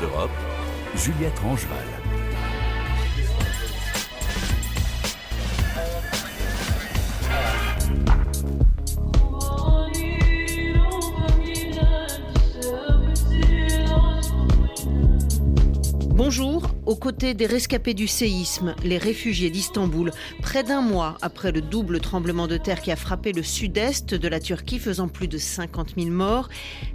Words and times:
d'Europe, 0.00 0.30
Juliette 0.96 1.38
Rangeval. 1.40 1.76
Bonjour, 16.08 16.62
des 17.32 17.46
rescapés 17.46 17.94
du 17.94 18.06
séisme, 18.06 18.74
les 18.84 18.98
réfugiés 18.98 19.48
d'Istanbul, 19.48 20.10
près 20.42 20.62
d'un 20.62 20.82
mois 20.82 21.16
après 21.22 21.52
le 21.52 21.62
double 21.62 22.00
tremblement 22.00 22.46
de 22.46 22.58
terre 22.58 22.82
qui 22.82 22.90
a 22.90 22.96
frappé 22.96 23.32
le 23.32 23.42
sud-est 23.42 24.14
de 24.14 24.28
la 24.28 24.40
Turquie, 24.40 24.78
faisant 24.78 25.08
plus 25.08 25.28
de 25.28 25.38
50 25.38 25.94
000 25.96 26.10
morts, 26.10 26.50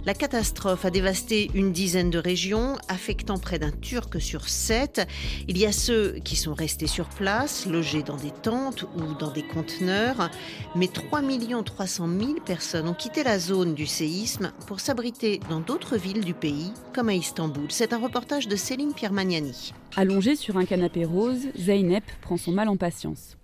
la 0.06 0.14
catastrophe 0.14 0.84
a 0.84 0.90
dévasté 0.90 1.50
une 1.54 1.72
dizaine 1.72 2.10
de 2.10 2.18
régions, 2.18 2.76
affectant 2.86 3.38
près 3.38 3.58
d'un 3.58 3.72
Turc 3.72 4.20
sur 4.20 4.48
sept. 4.48 5.04
Il 5.48 5.58
y 5.58 5.66
a 5.66 5.72
ceux 5.72 6.18
qui 6.22 6.36
sont 6.36 6.54
restés 6.54 6.86
sur 6.86 7.08
place, 7.08 7.66
logés 7.66 8.04
dans 8.04 8.16
des 8.16 8.30
tentes 8.30 8.82
ou 8.82 9.14
dans 9.18 9.32
des 9.32 9.42
conteneurs, 9.42 10.30
mais 10.76 10.86
3 10.86 11.22
300 11.64 12.08
000 12.20 12.34
personnes 12.44 12.88
ont 12.88 12.94
quitté 12.94 13.24
la 13.24 13.38
zone 13.38 13.74
du 13.74 13.86
séisme 13.86 14.52
pour 14.66 14.80
s'abriter 14.80 15.40
dans 15.48 15.60
d'autres 15.60 15.96
villes 15.96 16.24
du 16.24 16.34
pays, 16.34 16.72
comme 16.94 17.08
à 17.08 17.14
Istanbul. 17.14 17.66
C'est 17.70 17.92
un 17.92 17.98
reportage 17.98 18.48
de 18.48 18.56
Céline 18.56 18.92
Pierre 18.92 19.12
Magnani. 19.12 19.72
Sur 20.20 20.58
un 20.58 20.66
canapé 20.66 21.06
rose, 21.06 21.48
Zeynep 21.56 22.04
prend 22.20 22.36
son 22.36 22.52
mal 22.52 22.68
en 22.68 22.76
patience. 22.76 23.38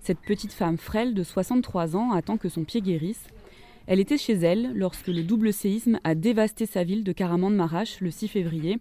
Cette 0.00 0.20
petite 0.20 0.52
femme 0.52 0.78
frêle 0.78 1.12
de 1.12 1.24
63 1.24 1.96
ans 1.96 2.12
attend 2.12 2.36
que 2.36 2.48
son 2.48 2.62
pied 2.62 2.80
guérisse. 2.80 3.24
Elle 3.88 3.98
était 3.98 4.16
chez 4.16 4.34
elle 4.34 4.72
lorsque 4.76 5.08
le 5.08 5.24
double 5.24 5.52
séisme 5.52 5.98
a 6.04 6.14
dévasté 6.14 6.66
sa 6.66 6.84
ville 6.84 7.02
de 7.02 7.12
Karaman-Marash 7.12 8.00
le 8.00 8.12
6 8.12 8.28
février. 8.28 8.78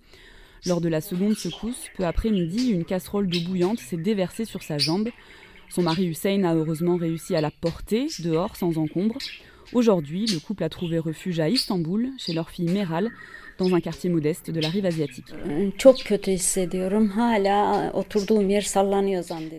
Lors 0.67 0.79
de 0.79 0.89
la 0.89 1.01
seconde 1.01 1.35
secousse, 1.35 1.87
peu 1.97 2.05
après 2.05 2.29
midi, 2.29 2.69
une 2.69 2.85
casserole 2.85 3.27
d'eau 3.27 3.41
bouillante 3.41 3.79
s'est 3.79 3.97
déversée 3.97 4.45
sur 4.45 4.61
sa 4.61 4.77
jambe. 4.77 5.09
Son 5.69 5.81
mari 5.81 6.05
Hussein 6.05 6.43
a 6.43 6.53
heureusement 6.53 6.97
réussi 6.97 7.35
à 7.35 7.41
la 7.41 7.49
porter 7.49 8.07
dehors 8.19 8.57
sans 8.57 8.77
encombre. 8.77 9.17
Aujourd'hui, 9.73 10.27
le 10.27 10.39
couple 10.39 10.63
a 10.63 10.69
trouvé 10.69 10.99
refuge 10.99 11.39
à 11.39 11.49
Istanbul, 11.49 12.09
chez 12.19 12.33
leur 12.33 12.51
fille 12.51 12.71
Meral, 12.71 13.09
dans 13.59 13.75
un 13.75 13.81
quartier 13.81 14.09
modeste 14.09 14.49
de 14.49 14.59
la 14.59 14.69
rive 14.69 14.85
asiatique. 14.85 15.25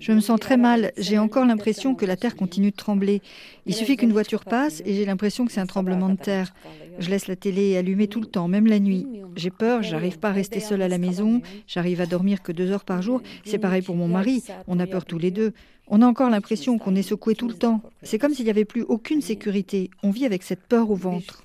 Je 0.01 0.13
me 0.13 0.21
sens 0.21 0.41
très 0.41 0.57
mal. 0.57 0.93
J'ai 0.97 1.19
encore 1.19 1.45
l'impression 1.45 1.95
que 1.95 2.07
la 2.07 2.17
terre 2.17 2.35
continue 2.35 2.71
de 2.71 2.77
trembler. 2.77 3.21
Il 3.67 3.75
suffit 3.75 3.97
qu'une 3.97 4.13
voiture 4.13 4.45
passe 4.45 4.83
et 4.87 4.95
j'ai 4.95 5.05
l'impression 5.05 5.47
que 5.47 5.53
c'est 5.53 5.61
un 5.61 5.67
tremblement 5.67 6.09
de 6.09 6.17
terre. 6.17 6.55
Je 6.99 7.11
laisse 7.11 7.29
la 7.29 7.37
télé 7.37 7.77
allumée 7.77 8.09
tout 8.09 8.21
le 8.21 8.27
temps, 8.27 8.49
même 8.49 8.67
la 8.67 8.81
nuit. 8.81 9.07
J'ai 9.37 9.51
peur, 9.51 9.83
j'arrive 9.83 10.19
pas 10.19 10.31
à 10.31 10.33
rester 10.33 10.61
seule 10.61 10.83
à 10.83 10.89
la 10.89 10.99
maison, 10.99 11.41
j'arrive 11.67 12.01
à 12.01 12.07
dormir 12.07 12.43
que 12.43 12.53
deux 12.53 12.71
heures 12.71 12.85
par 12.85 13.01
jour. 13.03 13.23
C'est 13.45 13.59
pareil 13.59 13.83
pour 13.83 13.97
mon 13.97 14.09
mari, 14.09 14.43
on 14.67 14.79
a 14.81 14.87
peur 14.87 15.05
tous 15.05 15.19
les 15.19 15.31
deux. 15.31 15.53
On 15.93 16.03
a 16.03 16.07
encore 16.07 16.31
l'impression 16.31 16.79
qu'on 16.79 16.95
est 16.95 17.03
secoué 17.03 17.35
tout 17.35 17.49
le 17.49 17.55
temps. 17.55 17.83
C'est 18.03 18.19
comme 18.19 18.33
s'il 18.33 18.45
n'y 18.45 18.51
avait 18.51 18.65
plus 18.65 18.83
aucune 18.83 19.21
sécurité. 19.21 19.91
On 20.05 20.11
vit 20.11 20.25
avec 20.25 20.45
cette 20.45 20.61
peur 20.61 20.91
au 20.91 20.95
ventre. 20.95 21.43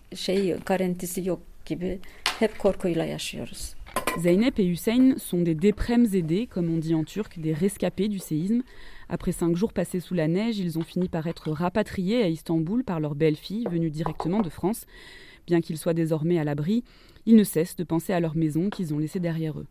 Zeynep 4.20 4.60
et 4.60 4.66
Hussein 4.66 5.14
sont 5.18 5.42
des 5.42 5.56
déprèmes 5.56 6.08
aidés, 6.14 6.48
comme 6.48 6.70
on 6.70 6.78
dit 6.78 6.94
en 6.94 7.06
turc, 7.06 7.40
des 7.40 7.54
rescapés 7.54 8.10
du 8.10 8.20
séisme. 8.20 8.62
Après 9.08 9.32
cinq 9.32 9.56
jours 9.56 9.72
passés 9.72 10.02
sous 10.02 10.16
la 10.16 10.28
neige, 10.28 10.58
ils 10.60 10.78
ont 10.78 10.84
fini 10.84 11.08
par 11.08 11.28
être 11.28 11.50
rapatriés 11.52 12.24
à 12.24 12.28
Istanbul 12.28 12.84
par 12.84 13.00
leur 13.00 13.16
belle-fille, 13.16 13.66
venue 13.72 13.90
directement 13.90 14.42
de 14.42 14.50
France. 14.50 14.86
Bien 15.48 15.62
qu'ils 15.62 15.78
soient 15.78 15.94
désormais 15.94 16.38
à 16.38 16.44
l'abri, 16.44 16.84
ils 17.26 17.38
ne 17.38 17.44
cessent 17.46 17.78
de 17.78 17.86
penser 17.86 18.12
à 18.12 18.20
leur 18.20 18.36
maison 18.36 18.70
qu'ils 18.70 18.94
ont 18.94 19.00
laissée 19.00 19.22
derrière 19.22 19.58
eux. 19.58 19.68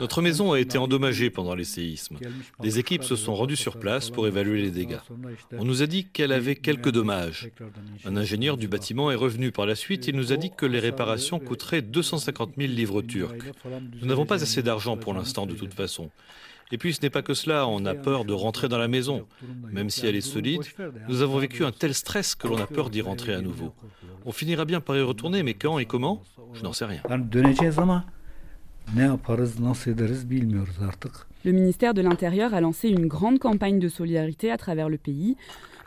Notre 0.00 0.22
maison 0.22 0.52
a 0.52 0.60
été 0.60 0.78
endommagée 0.78 1.28
pendant 1.28 1.54
les 1.54 1.64
séismes. 1.64 2.16
Des 2.60 2.78
équipes 2.78 3.04
se 3.04 3.14
sont 3.14 3.34
rendues 3.34 3.56
sur 3.56 3.78
place 3.78 4.08
pour 4.08 4.26
évaluer 4.26 4.62
les 4.62 4.70
dégâts. 4.70 5.00
On 5.52 5.64
nous 5.64 5.82
a 5.82 5.86
dit 5.86 6.06
qu'elle 6.06 6.32
avait 6.32 6.56
quelques 6.56 6.90
dommages. 6.90 7.50
Un 8.06 8.16
ingénieur 8.16 8.56
du 8.56 8.68
bâtiment 8.68 9.10
est 9.10 9.16
revenu 9.16 9.52
par 9.52 9.66
la 9.66 9.74
suite. 9.74 10.08
Il 10.08 10.16
nous 10.16 10.32
a 10.32 10.36
dit 10.36 10.50
que 10.56 10.64
les 10.64 10.78
réparations 10.78 11.38
coûteraient 11.38 11.82
250 11.82 12.52
000 12.56 12.72
livres 12.72 13.02
turcs. 13.02 13.34
Nous 14.00 14.06
n'avons 14.06 14.24
pas 14.24 14.42
assez 14.42 14.62
d'argent 14.62 14.96
pour 14.96 15.12
l'instant 15.12 15.44
de 15.44 15.54
toute 15.54 15.74
façon. 15.74 16.10
Et 16.72 16.78
puis 16.78 16.94
ce 16.94 17.02
n'est 17.02 17.10
pas 17.10 17.22
que 17.22 17.34
cela, 17.34 17.68
on 17.68 17.84
a 17.84 17.94
peur 17.94 18.24
de 18.24 18.32
rentrer 18.32 18.68
dans 18.68 18.78
la 18.78 18.88
maison. 18.88 19.26
Même 19.72 19.90
si 19.90 20.06
elle 20.06 20.16
est 20.16 20.20
solide, 20.20 20.62
nous 21.08 21.22
avons 21.22 21.38
vécu 21.38 21.64
un 21.64 21.72
tel 21.72 21.94
stress 21.94 22.34
que 22.34 22.48
l'on 22.48 22.58
a 22.58 22.66
peur 22.66 22.90
d'y 22.90 23.00
rentrer 23.00 23.34
à 23.34 23.40
nouveau. 23.40 23.72
On 24.24 24.32
finira 24.32 24.64
bien 24.64 24.80
par 24.80 24.96
y 24.96 25.02
retourner, 25.02 25.42
mais 25.42 25.54
quand 25.54 25.78
et 25.78 25.84
comment 25.84 26.22
Je 26.54 26.62
n'en 26.62 26.72
sais 26.72 26.84
rien. 26.84 27.02
Le 31.44 31.52
ministère 31.52 31.94
de 31.94 32.02
l'Intérieur 32.02 32.54
a 32.54 32.60
lancé 32.60 32.88
une 32.88 33.06
grande 33.06 33.38
campagne 33.38 33.78
de 33.78 33.88
solidarité 33.88 34.50
à 34.50 34.56
travers 34.56 34.88
le 34.88 34.98
pays. 34.98 35.36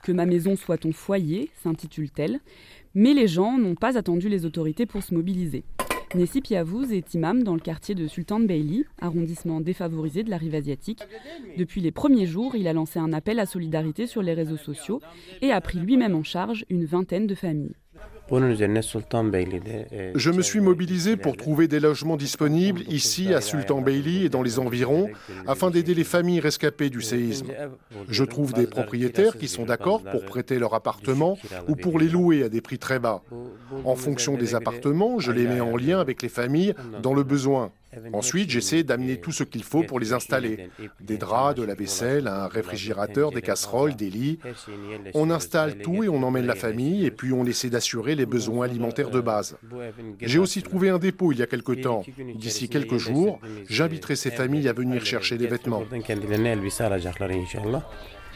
Que 0.03 0.11
ma 0.11 0.25
maison 0.25 0.55
soit 0.55 0.77
ton 0.77 0.91
foyer, 0.91 1.49
s'intitule-t-elle. 1.63 2.39
Mais 2.95 3.13
les 3.13 3.27
gens 3.27 3.57
n'ont 3.57 3.75
pas 3.75 3.97
attendu 3.97 4.29
les 4.29 4.45
autorités 4.45 4.85
pour 4.85 5.03
se 5.03 5.13
mobiliser. 5.13 5.63
Nessi 6.15 6.41
Piavouz 6.41 6.93
est 6.93 7.13
imam 7.13 7.43
dans 7.43 7.53
le 7.53 7.59
quartier 7.59 7.93
de 7.93 8.07
Sultan 8.07 8.39
Beyli, 8.39 8.85
arrondissement 8.99 9.59
défavorisé 9.59 10.23
de 10.23 10.29
la 10.29 10.37
rive 10.37 10.55
asiatique. 10.55 11.03
Depuis 11.57 11.81
les 11.81 11.91
premiers 11.91 12.25
jours, 12.25 12.55
il 12.55 12.67
a 12.67 12.73
lancé 12.73 12.97
un 12.97 13.11
appel 13.11 13.39
à 13.39 13.45
solidarité 13.45 14.07
sur 14.07 14.21
les 14.21 14.33
réseaux 14.33 14.57
sociaux 14.57 15.01
et 15.41 15.51
a 15.51 15.59
pris 15.59 15.79
lui-même 15.79 16.15
en 16.15 16.23
charge 16.23 16.65
une 16.69 16.85
vingtaine 16.85 17.27
de 17.27 17.35
familles. 17.35 17.75
Je 20.15 20.31
me 20.31 20.41
suis 20.41 20.59
mobilisé 20.59 21.15
pour 21.15 21.37
trouver 21.37 21.67
des 21.67 21.79
logements 21.79 22.17
disponibles 22.17 22.81
ici 22.89 23.33
à 23.33 23.41
Sultan 23.41 23.81
Beyli 23.81 24.25
et 24.25 24.29
dans 24.29 24.43
les 24.43 24.59
environs 24.59 25.09
afin 25.47 25.69
d'aider 25.69 25.93
les 25.93 26.03
familles 26.03 26.41
rescapées 26.41 26.89
du 26.89 27.01
séisme. 27.01 27.47
Je 28.09 28.23
trouve 28.23 28.53
des 28.53 28.67
propriétaires 28.67 29.37
qui 29.37 29.47
sont 29.47 29.65
d'accord 29.65 30.03
pour 30.03 30.25
prêter 30.25 30.59
leur 30.59 30.73
appartement 30.73 31.37
ou 31.67 31.75
pour 31.75 31.99
les 31.99 32.09
louer 32.09 32.43
à 32.43 32.49
des 32.49 32.61
prix 32.61 32.79
très 32.79 32.99
bas. 32.99 33.21
En 33.85 33.95
fonction 33.95 34.35
des 34.35 34.55
appartements, 34.55 35.19
je 35.19 35.31
les 35.31 35.47
mets 35.47 35.61
en 35.61 35.77
lien 35.77 35.99
avec 35.99 36.21
les 36.21 36.29
familles 36.29 36.73
dans 37.01 37.13
le 37.13 37.23
besoin. 37.23 37.71
Ensuite, 38.13 38.49
j'essaie 38.49 38.83
d'amener 38.83 39.19
tout 39.19 39.31
ce 39.31 39.43
qu'il 39.43 39.63
faut 39.63 39.83
pour 39.83 39.99
les 39.99 40.13
installer. 40.13 40.69
Des 41.01 41.17
draps, 41.17 41.57
de 41.57 41.63
la 41.63 41.75
vaisselle, 41.75 42.27
un 42.27 42.47
réfrigérateur, 42.47 43.31
des 43.31 43.41
casseroles, 43.41 43.95
des 43.95 44.09
lits. 44.09 44.39
On 45.13 45.29
installe 45.29 45.77
tout 45.79 46.03
et 46.03 46.09
on 46.09 46.23
emmène 46.23 46.45
la 46.45 46.55
famille 46.55 47.05
et 47.05 47.11
puis 47.11 47.33
on 47.33 47.45
essaie 47.45 47.69
d'assurer 47.69 48.15
les 48.15 48.25
besoins 48.25 48.65
alimentaires 48.65 49.09
de 49.09 49.21
base. 49.21 49.57
J'ai 50.21 50.39
aussi 50.39 50.61
trouvé 50.63 50.89
un 50.89 50.99
dépôt 50.99 51.31
il 51.31 51.39
y 51.39 51.43
a 51.43 51.47
quelque 51.47 51.73
temps. 51.73 52.03
D'ici 52.35 52.69
quelques 52.69 52.97
jours, 52.97 53.39
j'inviterai 53.69 54.15
ces 54.15 54.31
familles 54.31 54.67
à 54.67 54.73
venir 54.73 55.05
chercher 55.05 55.37
des 55.37 55.47
vêtements. 55.47 55.83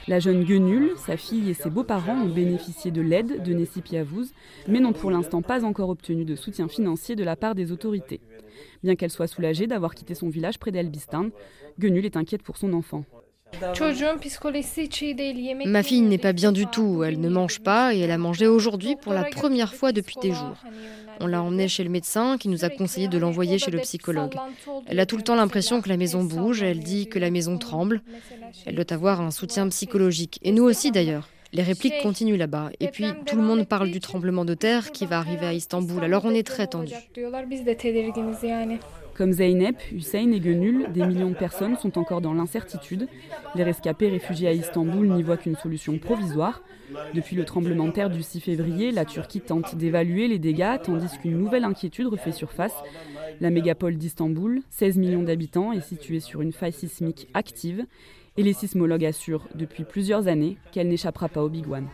La 0.07 0.19
jeune 0.19 0.43
Guenul, 0.43 0.93
sa 0.97 1.15
fille 1.15 1.49
et 1.49 1.53
ses 1.53 1.69
beaux-parents 1.69 2.23
ont 2.23 2.29
bénéficié 2.29 2.89
de 2.89 3.01
l'aide 3.01 3.43
de 3.43 3.53
Nessi 3.53 3.81
Piavouz, 3.81 4.33
mais 4.67 4.79
n'ont 4.79 4.93
pour 4.93 5.11
l'instant 5.11 5.43
pas 5.43 5.63
encore 5.63 5.89
obtenu 5.89 6.25
de 6.25 6.35
soutien 6.35 6.67
financier 6.67 7.15
de 7.15 7.23
la 7.23 7.35
part 7.35 7.53
des 7.53 7.71
autorités. 7.71 8.19
Bien 8.83 8.95
qu'elle 8.95 9.11
soit 9.11 9.27
soulagée 9.27 9.67
d'avoir 9.67 9.93
quitté 9.93 10.15
son 10.15 10.29
village 10.29 10.57
près 10.57 10.71
d'Elbistan, 10.71 11.29
Guenul 11.79 12.05
est 12.05 12.17
inquiète 12.17 12.41
pour 12.41 12.57
son 12.57 12.73
enfant. 12.73 13.05
Ma 15.65 15.83
fille 15.83 16.01
n'est 16.01 16.17
pas 16.17 16.33
bien 16.33 16.51
du 16.51 16.65
tout, 16.67 17.03
elle 17.03 17.19
ne 17.19 17.29
mange 17.29 17.59
pas 17.59 17.93
et 17.93 17.99
elle 17.99 18.11
a 18.11 18.17
mangé 18.17 18.47
aujourd'hui 18.47 18.95
pour 18.95 19.13
la 19.13 19.23
première 19.23 19.73
fois 19.73 19.91
depuis 19.91 20.15
des 20.21 20.31
jours. 20.31 20.57
On 21.19 21.27
l'a 21.27 21.43
emmenée 21.43 21.67
chez 21.67 21.83
le 21.83 21.89
médecin 21.89 22.37
qui 22.37 22.47
nous 22.47 22.65
a 22.65 22.69
conseillé 22.69 23.07
de 23.07 23.17
l'envoyer 23.17 23.59
chez 23.59 23.69
le 23.69 23.79
psychologue. 23.79 24.35
Elle 24.87 24.99
a 24.99 25.05
tout 25.05 25.17
le 25.17 25.23
temps 25.23 25.35
l'impression 25.35 25.81
que 25.81 25.89
la 25.89 25.97
maison 25.97 26.23
bouge, 26.23 26.63
elle 26.63 26.79
dit 26.79 27.07
que 27.07 27.19
la 27.19 27.29
maison 27.29 27.57
tremble. 27.57 28.01
Elle 28.65 28.75
doit 28.75 28.91
avoir 28.91 29.21
un 29.21 29.31
soutien 29.31 29.67
psychologique, 29.69 30.39
et 30.43 30.51
nous 30.51 30.63
aussi 30.63 30.91
d'ailleurs. 30.91 31.29
Les 31.53 31.63
répliques 31.63 32.01
continuent 32.01 32.37
là-bas. 32.37 32.69
Et 32.79 32.87
puis, 32.87 33.05
tout 33.25 33.35
le 33.35 33.41
monde 33.41 33.67
parle 33.67 33.91
du 33.91 33.99
tremblement 33.99 34.45
de 34.45 34.53
terre 34.53 34.91
qui 34.91 35.05
va 35.05 35.17
arriver 35.19 35.45
à 35.45 35.53
Istanbul. 35.53 36.01
Alors, 36.01 36.23
on 36.23 36.33
est 36.33 36.47
très 36.47 36.67
tendu. 36.67 36.93
Comme 39.15 39.33
Zeynep, 39.33 39.77
Hussein 39.91 40.31
et 40.31 40.39
Gönül, 40.39 40.87
des 40.91 41.05
millions 41.05 41.29
de 41.29 41.35
personnes 41.35 41.77
sont 41.77 41.97
encore 41.97 42.21
dans 42.21 42.33
l'incertitude. 42.33 43.07
Les 43.55 43.63
rescapés 43.63 44.09
réfugiés 44.09 44.47
à 44.47 44.53
Istanbul 44.53 45.07
n'y 45.09 45.23
voient 45.23 45.37
qu'une 45.37 45.55
solution 45.55 45.97
provisoire. 45.97 46.61
Depuis 47.13 47.35
le 47.35 47.45
tremblement 47.45 47.87
de 47.87 47.91
terre 47.91 48.09
du 48.09 48.23
6 48.23 48.39
février, 48.39 48.91
la 48.91 49.05
Turquie 49.05 49.41
tente 49.41 49.75
d'évaluer 49.75 50.27
les 50.27 50.39
dégâts, 50.39 50.81
tandis 50.83 51.17
qu'une 51.21 51.37
nouvelle 51.37 51.63
inquiétude 51.63 52.07
refait 52.07 52.31
surface. 52.31 52.75
La 53.39 53.49
mégapole 53.49 53.95
d'Istanbul, 53.95 54.61
16 54.69 54.97
millions 54.97 55.23
d'habitants, 55.23 55.71
est 55.71 55.81
située 55.81 56.19
sur 56.19 56.41
une 56.41 56.53
faille 56.53 56.73
sismique 56.73 57.27
active. 57.33 57.85
Et 58.37 58.43
les 58.43 58.53
sismologues 58.53 59.05
assurent 59.05 59.47
depuis 59.55 59.83
plusieurs 59.83 60.27
années 60.27 60.57
qu'elle 60.71 60.87
n'échappera 60.87 61.27
pas 61.27 61.43
au 61.43 61.49
Big 61.49 61.69
One. 61.69 61.87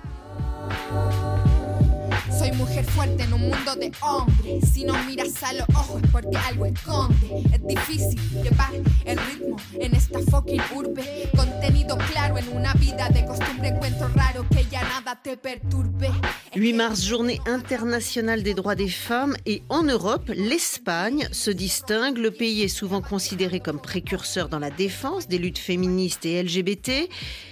Soy 2.48 2.56
mujer 2.56 2.86
fuerte 2.86 3.24
en 3.24 3.34
un 3.34 3.42
mundo 3.42 3.76
de 3.76 3.92
hombres. 4.00 4.70
Si 4.72 4.86
no 4.86 4.94
miras 5.04 5.44
a 5.44 5.52
los 5.52 5.68
ojos 5.70 6.02
es 6.02 6.10
porque 6.12 6.38
algo 6.38 6.66
esconde. 6.66 7.44
Es 7.52 7.68
difícil 7.68 8.22
llevar 8.42 8.74
el 9.04 9.18
ritmo 9.18 9.58
en 9.74 9.94
esta 9.94 10.20
fucking 10.32 10.62
urbe. 10.74 11.30
Contenido 11.36 11.98
claro 11.98 12.38
en 12.38 12.48
una 12.56 12.74
vida 12.76 13.10
de 13.10 13.26
costumbre. 13.26 13.68
Encuentro 13.68 14.08
raro 14.16 14.48
que 14.48 14.66
ya 14.66 14.82
nada 14.84 15.20
te 15.22 15.36
perturbe. 15.36 16.10
8 16.58 16.74
mars, 16.74 17.06
journée 17.06 17.40
internationale 17.46 18.42
des 18.42 18.56
droits 18.56 18.74
des 18.74 18.88
femmes. 18.88 19.38
Et 19.46 19.62
en 19.70 19.84
Europe, 19.84 20.32
l'Espagne 20.36 21.30
se 21.32 21.52
distingue. 21.52 22.18
Le 22.18 22.32
pays 22.32 22.64
est 22.64 22.68
souvent 22.68 23.00
considéré 23.00 23.60
comme 23.60 23.80
précurseur 23.80 24.50
dans 24.50 24.58
la 24.58 24.72
défense 24.72 25.28
des 25.28 25.38
luttes 25.38 25.60
féministes 25.60 26.26
et 26.26 26.42
LGBT. 26.42 27.10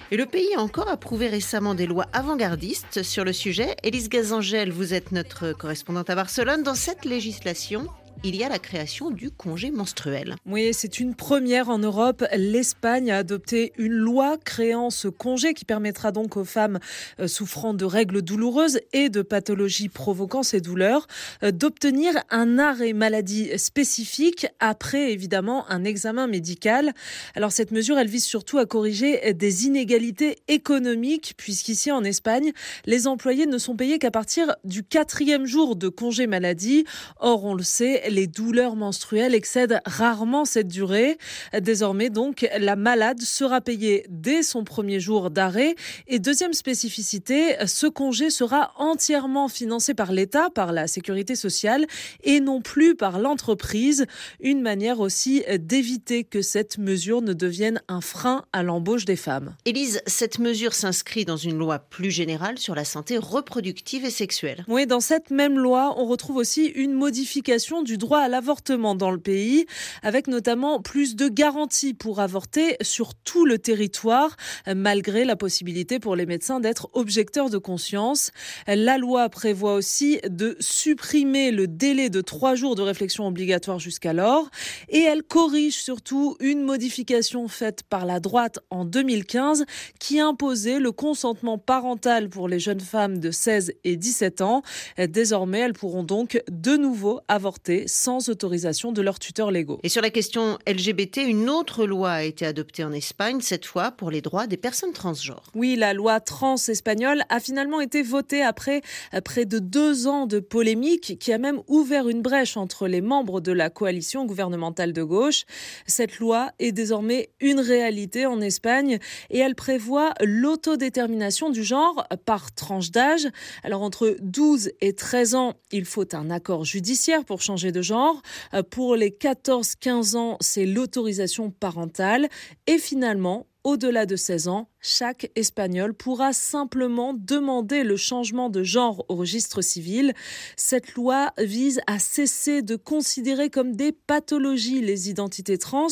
Et 0.09 0.17
le 0.17 0.25
pays 0.25 0.49
a 0.57 0.59
encore 0.59 0.89
approuvé 0.89 1.27
récemment 1.27 1.75
des 1.75 1.85
lois 1.85 2.07
avant-gardistes 2.13 3.03
sur 3.03 3.23
le 3.23 3.31
sujet. 3.31 3.75
Élise 3.83 4.09
Gazangel, 4.09 4.71
vous 4.71 4.95
êtes 4.95 5.11
notre 5.11 5.53
correspondante 5.53 6.09
à 6.09 6.15
Barcelone. 6.15 6.63
Dans 6.63 6.73
cette 6.73 7.05
législation, 7.05 7.87
il 8.23 8.35
y 8.35 8.43
a 8.43 8.49
la 8.49 8.59
création 8.59 9.11
du 9.11 9.29
congé 9.29 9.71
menstruel. 9.71 10.35
Oui, 10.45 10.69
c'est 10.73 10.99
une 10.99 11.15
première 11.15 11.69
en 11.69 11.77
Europe. 11.77 12.23
L'Espagne 12.35 13.11
a 13.11 13.17
adopté 13.17 13.73
une 13.77 13.93
loi 13.93 14.37
créant 14.37 14.89
ce 14.89 15.07
congé 15.07 15.53
qui 15.53 15.65
permettra 15.65 16.11
donc 16.11 16.37
aux 16.37 16.45
femmes 16.45 16.79
euh, 17.19 17.27
souffrant 17.27 17.73
de 17.73 17.85
règles 17.85 18.21
douloureuses 18.21 18.79
et 18.93 19.09
de 19.09 19.21
pathologies 19.21 19.89
provoquant 19.89 20.43
ces 20.43 20.61
douleurs 20.61 21.07
euh, 21.43 21.51
d'obtenir 21.51 22.13
un 22.29 22.57
arrêt 22.59 22.93
maladie 22.93 23.49
spécifique 23.57 24.47
après 24.59 25.11
évidemment 25.11 25.69
un 25.69 25.83
examen 25.83 26.27
médical. 26.27 26.93
Alors 27.35 27.51
cette 27.51 27.71
mesure, 27.71 27.97
elle 27.97 28.07
vise 28.07 28.25
surtout 28.25 28.57
à 28.57 28.65
corriger 28.65 29.33
des 29.33 29.65
inégalités 29.65 30.37
économiques 30.47 31.33
puisqu'ici 31.37 31.91
en 31.91 32.03
Espagne, 32.03 32.51
les 32.85 33.07
employés 33.07 33.45
ne 33.45 33.57
sont 33.57 33.75
payés 33.75 33.99
qu'à 33.99 34.11
partir 34.11 34.55
du 34.63 34.83
quatrième 34.83 35.45
jour 35.45 35.75
de 35.75 35.89
congé 35.89 36.27
maladie. 36.27 36.85
Or, 37.19 37.45
on 37.45 37.53
le 37.53 37.63
sait, 37.63 38.04
les 38.09 38.27
douleurs 38.27 38.75
menstruelles 38.75 39.35
excèdent 39.35 39.81
rarement 39.85 40.45
cette 40.45 40.67
durée. 40.67 41.17
Désormais, 41.59 42.09
donc, 42.09 42.47
la 42.57 42.75
malade 42.75 43.21
sera 43.21 43.61
payée 43.61 44.05
dès 44.09 44.43
son 44.43 44.63
premier 44.63 44.99
jour 44.99 45.29
d'arrêt. 45.29 45.75
Et 46.07 46.19
deuxième 46.19 46.53
spécificité, 46.53 47.55
ce 47.65 47.87
congé 47.87 48.29
sera 48.29 48.73
entièrement 48.77 49.47
financé 49.47 49.93
par 49.93 50.11
l'État, 50.11 50.49
par 50.49 50.71
la 50.71 50.87
sécurité 50.87 51.35
sociale 51.35 51.85
et 52.23 52.39
non 52.39 52.61
plus 52.61 52.95
par 52.95 53.19
l'entreprise. 53.19 54.05
Une 54.39 54.61
manière 54.61 54.99
aussi 54.99 55.43
d'éviter 55.59 56.23
que 56.23 56.41
cette 56.41 56.77
mesure 56.77 57.21
ne 57.21 57.33
devienne 57.33 57.81
un 57.87 58.01
frein 58.01 58.45
à 58.53 58.63
l'embauche 58.63 59.05
des 59.05 59.15
femmes. 59.15 59.55
Élise, 59.65 60.01
cette 60.07 60.39
mesure 60.39 60.73
s'inscrit 60.73 61.25
dans 61.25 61.37
une 61.37 61.57
loi 61.57 61.79
plus 61.79 62.11
générale 62.11 62.57
sur 62.57 62.75
la 62.75 62.85
santé 62.85 63.17
reproductive 63.17 64.05
et 64.05 64.09
sexuelle. 64.09 64.65
Oui, 64.67 64.85
dans 64.87 64.99
cette 64.99 65.31
même 65.31 65.57
loi, 65.57 65.95
on 65.97 66.05
retrouve 66.05 66.37
aussi 66.37 66.65
une 66.65 66.93
modification 66.93 67.83
du 67.83 67.94
droit 67.97 68.05
droit 68.05 68.19
à 68.19 68.27
l'avortement 68.27 68.93
dans 68.93 69.09
le 69.09 69.17
pays, 69.17 69.65
avec 70.03 70.27
notamment 70.27 70.79
plus 70.79 71.15
de 71.15 71.27
garanties 71.27 71.95
pour 71.95 72.19
avorter 72.19 72.77
sur 72.81 73.15
tout 73.15 73.45
le 73.45 73.57
territoire, 73.57 74.37
malgré 74.75 75.25
la 75.25 75.35
possibilité 75.35 75.97
pour 75.97 76.15
les 76.15 76.27
médecins 76.27 76.59
d'être 76.59 76.87
objecteurs 76.93 77.49
de 77.49 77.57
conscience. 77.57 78.29
La 78.67 78.99
loi 78.99 79.27
prévoit 79.29 79.73
aussi 79.73 80.19
de 80.29 80.55
supprimer 80.59 81.49
le 81.49 81.65
délai 81.65 82.11
de 82.11 82.21
trois 82.21 82.53
jours 82.53 82.75
de 82.75 82.83
réflexion 82.83 83.25
obligatoire 83.25 83.79
jusqu'alors, 83.79 84.51
et 84.89 85.01
elle 85.01 85.23
corrige 85.23 85.73
surtout 85.73 86.37
une 86.39 86.61
modification 86.61 87.47
faite 87.47 87.81
par 87.89 88.05
la 88.05 88.19
droite 88.19 88.59
en 88.69 88.85
2015 88.85 89.65
qui 89.99 90.19
imposait 90.19 90.79
le 90.79 90.91
consentement 90.91 91.57
parental 91.57 92.29
pour 92.29 92.47
les 92.47 92.59
jeunes 92.59 92.81
femmes 92.81 93.17
de 93.17 93.31
16 93.31 93.73
et 93.83 93.97
17 93.97 94.41
ans. 94.41 94.61
Désormais, 95.09 95.61
elles 95.61 95.73
pourront 95.73 96.03
donc 96.03 96.39
de 96.51 96.77
nouveau 96.77 97.21
avorter 97.27 97.84
sans 97.85 98.29
autorisation 98.29 98.91
de 98.91 99.01
leurs 99.01 99.19
tuteurs 99.19 99.51
légaux. 99.51 99.79
Et 99.83 99.89
sur 99.89 100.01
la 100.01 100.09
question 100.09 100.57
LGBT, 100.67 101.17
une 101.17 101.49
autre 101.49 101.85
loi 101.85 102.11
a 102.11 102.23
été 102.23 102.45
adoptée 102.45 102.83
en 102.83 102.91
Espagne, 102.91 103.41
cette 103.41 103.65
fois 103.65 103.91
pour 103.91 104.11
les 104.11 104.21
droits 104.21 104.47
des 104.47 104.57
personnes 104.57 104.93
transgenres. 104.93 105.51
Oui, 105.55 105.75
la 105.75 105.93
loi 105.93 106.19
trans 106.19 106.55
espagnole 106.55 107.23
a 107.29 107.39
finalement 107.39 107.81
été 107.81 108.01
votée 108.01 108.41
après 108.41 108.81
près 109.23 109.45
de 109.45 109.59
deux 109.59 110.07
ans 110.07 110.25
de 110.25 110.39
polémique 110.39 111.17
qui 111.19 111.33
a 111.33 111.37
même 111.37 111.61
ouvert 111.67 112.09
une 112.09 112.21
brèche 112.21 112.57
entre 112.57 112.87
les 112.87 113.01
membres 113.01 113.41
de 113.41 113.51
la 113.51 113.69
coalition 113.69 114.25
gouvernementale 114.25 114.93
de 114.93 115.03
gauche. 115.03 115.43
Cette 115.85 116.19
loi 116.19 116.51
est 116.59 116.71
désormais 116.71 117.29
une 117.39 117.59
réalité 117.59 118.25
en 118.25 118.41
Espagne 118.41 118.99
et 119.29 119.39
elle 119.39 119.55
prévoit 119.55 120.13
l'autodétermination 120.21 121.49
du 121.49 121.63
genre 121.63 122.07
par 122.25 122.53
tranche 122.53 122.91
d'âge. 122.91 123.27
Alors 123.63 123.81
entre 123.81 124.15
12 124.21 124.71
et 124.81 124.93
13 124.93 125.35
ans, 125.35 125.53
il 125.71 125.85
faut 125.85 126.15
un 126.15 126.29
accord 126.29 126.65
judiciaire 126.65 127.25
pour 127.25 127.41
changer 127.41 127.71
de 127.71 127.74
genre. 127.81 128.21
Euh, 128.53 128.63
pour 128.63 128.95
les 128.95 129.09
14-15 129.09 130.15
ans, 130.15 130.37
c'est 130.41 130.65
l'autorisation 130.65 131.51
parentale. 131.51 132.27
Et 132.67 132.77
finalement, 132.77 133.47
au-delà 133.63 134.05
de 134.05 134.15
16 134.15 134.47
ans, 134.47 134.69
chaque 134.85 135.31
Espagnol 135.35 135.93
pourra 135.95 136.31
simplement 136.31 137.13
demander 137.15 137.83
le 137.83 137.97
changement 137.97 138.49
de 138.49 138.61
genre 138.61 139.03
au 139.09 139.15
registre 139.15 139.61
civil. 139.61 140.13
Cette 140.57 140.93
loi 140.93 141.33
vise 141.39 141.81
à 141.87 141.97
cesser 141.97 142.61
de 142.61 142.75
considérer 142.75 143.49
comme 143.49 143.75
des 143.75 143.91
pathologies 143.91 144.81
les 144.81 145.09
identités 145.09 145.57
trans, 145.57 145.87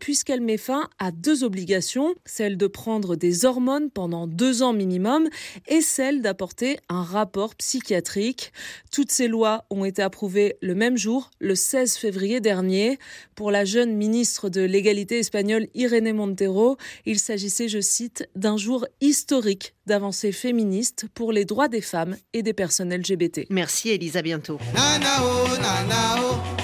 puisqu'elle 0.00 0.40
met 0.40 0.56
fin 0.56 0.88
à 0.98 1.12
deux 1.12 1.44
obligations, 1.44 2.14
celle 2.24 2.56
de 2.56 2.66
prendre 2.66 3.14
des 3.14 3.44
hormones 3.44 3.90
pendant 3.90 4.26
deux 4.26 4.62
ans 4.62 4.72
minimum 4.72 5.28
et 5.68 5.80
celle 5.80 6.20
d'apporter 6.20 6.78
un 6.88 7.04
rapport 7.04 7.54
psychiatrique. 7.54 8.52
Toutes 8.90 9.12
ces 9.12 9.28
lois 9.28 9.64
ont 9.70 9.84
été 9.84 10.02
approuvées 10.02 10.56
le 10.60 10.74
même 10.74 10.96
jour, 10.96 11.30
le 11.38 11.54
16 11.54 11.96
février 11.96 12.40
dernier. 12.40 12.98
Pour 13.36 13.52
la 13.52 13.64
jeune 13.64 13.94
ministre 13.94 14.48
de 14.48 14.62
l'égalité 14.62 15.20
espagnole 15.20 15.68
Irene 15.74 16.12
Montero, 16.12 16.76
il 17.06 17.20
s'agissait, 17.20 17.68
je 17.68 17.80
cite, 17.80 18.23
d'un 18.34 18.56
jour 18.56 18.86
historique 19.00 19.74
d'avancée 19.86 20.32
féministe 20.32 21.06
pour 21.14 21.32
les 21.32 21.44
droits 21.44 21.68
des 21.68 21.80
femmes 21.80 22.16
et 22.32 22.42
des 22.42 22.52
personnes 22.52 22.94
LGBT. 22.94 23.46
Merci 23.50 23.90
Elisa, 23.90 24.22
bientôt. 24.22 24.58
En 24.76 26.63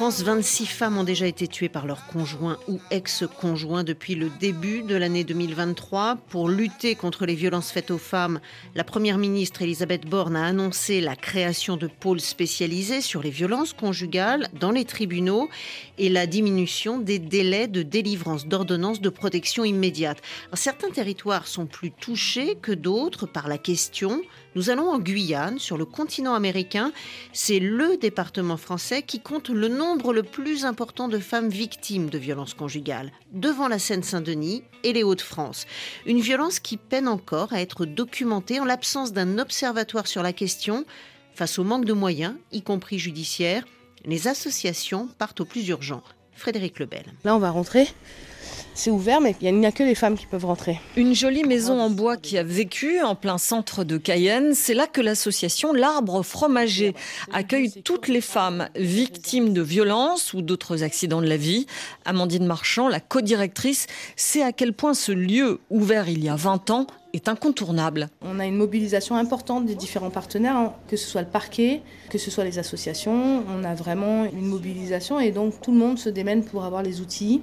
France, 0.00 0.22
26 0.22 0.64
femmes 0.64 0.96
ont 0.96 1.04
déjà 1.04 1.26
été 1.26 1.46
tuées 1.46 1.68
par 1.68 1.86
leur 1.86 2.06
conjoint 2.06 2.56
ou 2.68 2.80
ex-conjoint 2.90 3.84
depuis 3.84 4.14
le 4.14 4.30
début 4.30 4.80
de 4.80 4.94
l'année 4.94 5.24
2023. 5.24 6.16
Pour 6.30 6.48
lutter 6.48 6.94
contre 6.94 7.26
les 7.26 7.34
violences 7.34 7.70
faites 7.70 7.90
aux 7.90 7.98
femmes, 7.98 8.40
la 8.74 8.82
Première 8.82 9.18
ministre 9.18 9.60
Elisabeth 9.60 10.06
Borne 10.06 10.36
a 10.36 10.46
annoncé 10.46 11.02
la 11.02 11.16
création 11.16 11.76
de 11.76 11.86
pôles 11.86 12.22
spécialisés 12.22 13.02
sur 13.02 13.22
les 13.22 13.28
violences 13.28 13.74
conjugales 13.74 14.48
dans 14.58 14.70
les 14.70 14.86
tribunaux 14.86 15.50
et 15.98 16.08
la 16.08 16.26
diminution 16.26 16.96
des 16.96 17.18
délais 17.18 17.68
de 17.68 17.82
délivrance 17.82 18.46
d'ordonnances 18.46 19.02
de 19.02 19.10
protection 19.10 19.66
immédiate. 19.66 20.22
certains 20.54 20.88
territoires 20.88 21.46
sont 21.46 21.66
plus 21.66 21.90
touchés 21.90 22.56
que 22.62 22.72
d'autres 22.72 23.26
par 23.26 23.48
la 23.48 23.58
question. 23.58 24.22
Nous 24.56 24.68
allons 24.68 24.90
en 24.90 24.98
Guyane, 24.98 25.60
sur 25.60 25.78
le 25.78 25.84
continent 25.84 26.34
américain. 26.34 26.92
C'est 27.32 27.60
le 27.60 27.96
département 27.96 28.56
français 28.56 29.02
qui 29.02 29.20
compte 29.20 29.48
le 29.48 29.68
nombre 29.68 30.12
le 30.12 30.24
plus 30.24 30.64
important 30.64 31.06
de 31.06 31.18
femmes 31.18 31.48
victimes 31.48 32.10
de 32.10 32.18
violences 32.18 32.54
conjugales, 32.54 33.12
devant 33.32 33.68
la 33.68 33.78
Seine-Saint-Denis 33.78 34.64
et 34.82 34.92
les 34.92 35.04
Hauts-de-France. 35.04 35.66
Une 36.04 36.20
violence 36.20 36.58
qui 36.58 36.76
peine 36.76 37.06
encore 37.06 37.52
à 37.52 37.60
être 37.60 37.86
documentée 37.86 38.58
en 38.58 38.64
l'absence 38.64 39.12
d'un 39.12 39.38
observatoire 39.38 40.08
sur 40.08 40.22
la 40.22 40.32
question. 40.32 40.84
Face 41.34 41.58
au 41.60 41.64
manque 41.64 41.84
de 41.84 41.92
moyens, 41.92 42.34
y 42.50 42.62
compris 42.62 42.98
judiciaires, 42.98 43.64
les 44.04 44.26
associations 44.26 45.08
partent 45.18 45.42
au 45.42 45.44
plus 45.44 45.68
urgent. 45.68 46.02
Frédéric 46.32 46.78
Lebel. 46.80 47.04
Là, 47.22 47.36
on 47.36 47.38
va 47.38 47.50
rentrer 47.50 47.86
c'est 48.74 48.90
ouvert, 48.90 49.20
mais 49.20 49.36
il 49.42 49.54
n'y 49.58 49.66
a 49.66 49.72
que 49.72 49.82
les 49.82 49.94
femmes 49.94 50.16
qui 50.16 50.26
peuvent 50.26 50.46
rentrer. 50.46 50.80
Une 50.96 51.14
jolie 51.14 51.44
maison 51.44 51.80
en 51.80 51.90
bois 51.90 52.16
qui 52.16 52.38
a 52.38 52.42
vécu 52.42 53.02
en 53.02 53.14
plein 53.14 53.36
centre 53.36 53.84
de 53.84 53.98
Cayenne. 53.98 54.54
C'est 54.54 54.74
là 54.74 54.86
que 54.86 55.00
l'association 55.00 55.72
L'Arbre 55.72 56.22
Fromager 56.22 56.94
accueille 57.32 57.70
toutes 57.84 58.08
les 58.08 58.20
femmes 58.20 58.68
victimes 58.76 59.52
de 59.52 59.60
violences 59.60 60.32
ou 60.32 60.40
d'autres 60.40 60.82
accidents 60.82 61.20
de 61.20 61.26
la 61.26 61.36
vie. 61.36 61.66
Amandine 62.04 62.46
Marchand, 62.46 62.88
la 62.88 63.00
codirectrice, 63.00 63.86
sait 64.16 64.42
à 64.42 64.52
quel 64.52 64.72
point 64.72 64.94
ce 64.94 65.12
lieu, 65.12 65.60
ouvert 65.68 66.08
il 66.08 66.24
y 66.24 66.28
a 66.28 66.36
20 66.36 66.70
ans, 66.70 66.86
est 67.12 67.28
incontournable. 67.28 68.08
On 68.22 68.38
a 68.38 68.46
une 68.46 68.56
mobilisation 68.56 69.16
importante 69.16 69.66
des 69.66 69.74
différents 69.74 70.10
partenaires, 70.10 70.56
hein, 70.56 70.74
que 70.88 70.96
ce 70.96 71.08
soit 71.08 71.22
le 71.22 71.28
parquet, 71.28 71.82
que 72.08 72.18
ce 72.18 72.30
soit 72.30 72.44
les 72.44 72.58
associations. 72.58 73.44
On 73.48 73.64
a 73.64 73.74
vraiment 73.74 74.24
une 74.24 74.46
mobilisation 74.46 75.20
et 75.20 75.32
donc 75.32 75.60
tout 75.60 75.72
le 75.72 75.78
monde 75.78 75.98
se 75.98 76.08
démène 76.08 76.44
pour 76.44 76.64
avoir 76.64 76.82
les 76.82 77.00
outils 77.00 77.42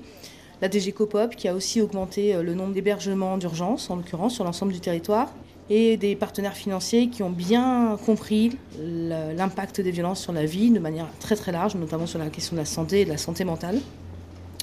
la 0.62 0.70
DG 0.70 0.92
Copop 0.92 1.36
qui 1.36 1.48
a 1.48 1.54
aussi 1.54 1.82
augmenté 1.82 2.36
euh, 2.36 2.44
le 2.44 2.54
nombre 2.54 2.74
d'hébergements 2.74 3.38
d'urgence, 3.38 3.90
en 3.90 3.96
l'occurrence 3.96 4.36
sur 4.36 4.44
l'ensemble 4.44 4.74
du 4.74 4.80
territoire, 4.80 5.32
et 5.70 5.98
des 5.98 6.16
partenaires 6.16 6.56
financiers 6.56 7.10
qui 7.10 7.24
ont 7.24 7.30
bien 7.30 7.98
compris 8.06 8.58
l'impact 8.80 9.82
des 9.82 9.92
violences 9.92 10.22
sur 10.22 10.32
la 10.32 10.46
vie 10.46 10.72
de 10.72 10.80
manière 10.80 11.08
très 11.20 11.36
très 11.36 11.52
large, 11.52 11.76
notamment 11.76 12.08
sur 12.08 12.20
la 12.20 12.30
question 12.30 12.56
de 12.56 12.62
la 12.62 12.66
santé 12.66 13.02
et 13.02 13.06
de 13.06 13.10
la 13.10 13.18
santé 13.18 13.44
mentale. 13.44 13.80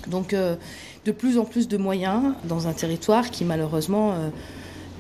Donc 0.07 0.33
euh, 0.33 0.57
de 1.05 1.13
plus 1.13 1.39
en 1.39 1.45
plus 1.45 1.69
de 1.69 1.77
moyens 1.77 2.35
dans 2.45 2.69
un 2.69 2.73
territoire 2.73 3.31
qui 3.31 3.45
malheureusement 3.45 4.13
euh, 4.13 4.29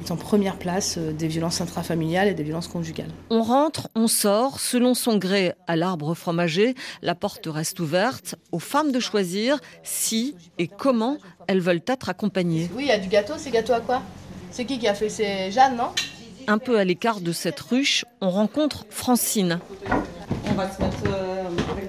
est 0.02 0.10
en 0.10 0.16
première 0.16 0.56
place 0.56 0.96
euh, 0.98 1.12
des 1.12 1.28
violences 1.28 1.60
intrafamiliales 1.60 2.28
et 2.28 2.34
des 2.34 2.42
violences 2.42 2.68
conjugales. 2.68 3.10
On 3.30 3.42
rentre, 3.42 3.88
on 3.94 4.06
sort, 4.08 4.60
selon 4.60 4.94
son 4.94 5.16
gré 5.16 5.52
à 5.66 5.76
l'arbre 5.76 6.14
fromager, 6.14 6.74
la 7.02 7.14
porte 7.14 7.46
reste 7.46 7.80
ouverte, 7.80 8.36
aux 8.52 8.58
femmes 8.58 8.92
de 8.92 9.00
choisir 9.00 9.58
si 9.82 10.34
et 10.58 10.68
comment 10.68 11.18
elles 11.46 11.60
veulent 11.60 11.82
être 11.86 12.08
accompagnées. 12.08 12.70
Oui, 12.74 12.84
il 12.84 12.88
y 12.88 12.92
a 12.92 12.98
du 12.98 13.08
gâteau, 13.08 13.34
c'est 13.36 13.50
gâteau 13.50 13.72
à 13.72 13.80
quoi? 13.80 14.02
C'est 14.50 14.64
qui 14.64 14.78
qui 14.78 14.86
a 14.86 14.94
fait? 14.94 15.08
C'est 15.08 15.50
Jeanne, 15.50 15.76
non? 15.76 15.90
Un 16.46 16.58
peu 16.58 16.78
à 16.78 16.84
l'écart 16.84 17.20
de 17.20 17.32
cette 17.32 17.58
ruche, 17.58 18.04
on 18.20 18.30
rencontre 18.30 18.84
Francine. 18.90 19.58
On 20.46 20.52
va 20.52 20.70
se 20.70 20.80
mettre 20.80 20.98
euh, 21.08 21.33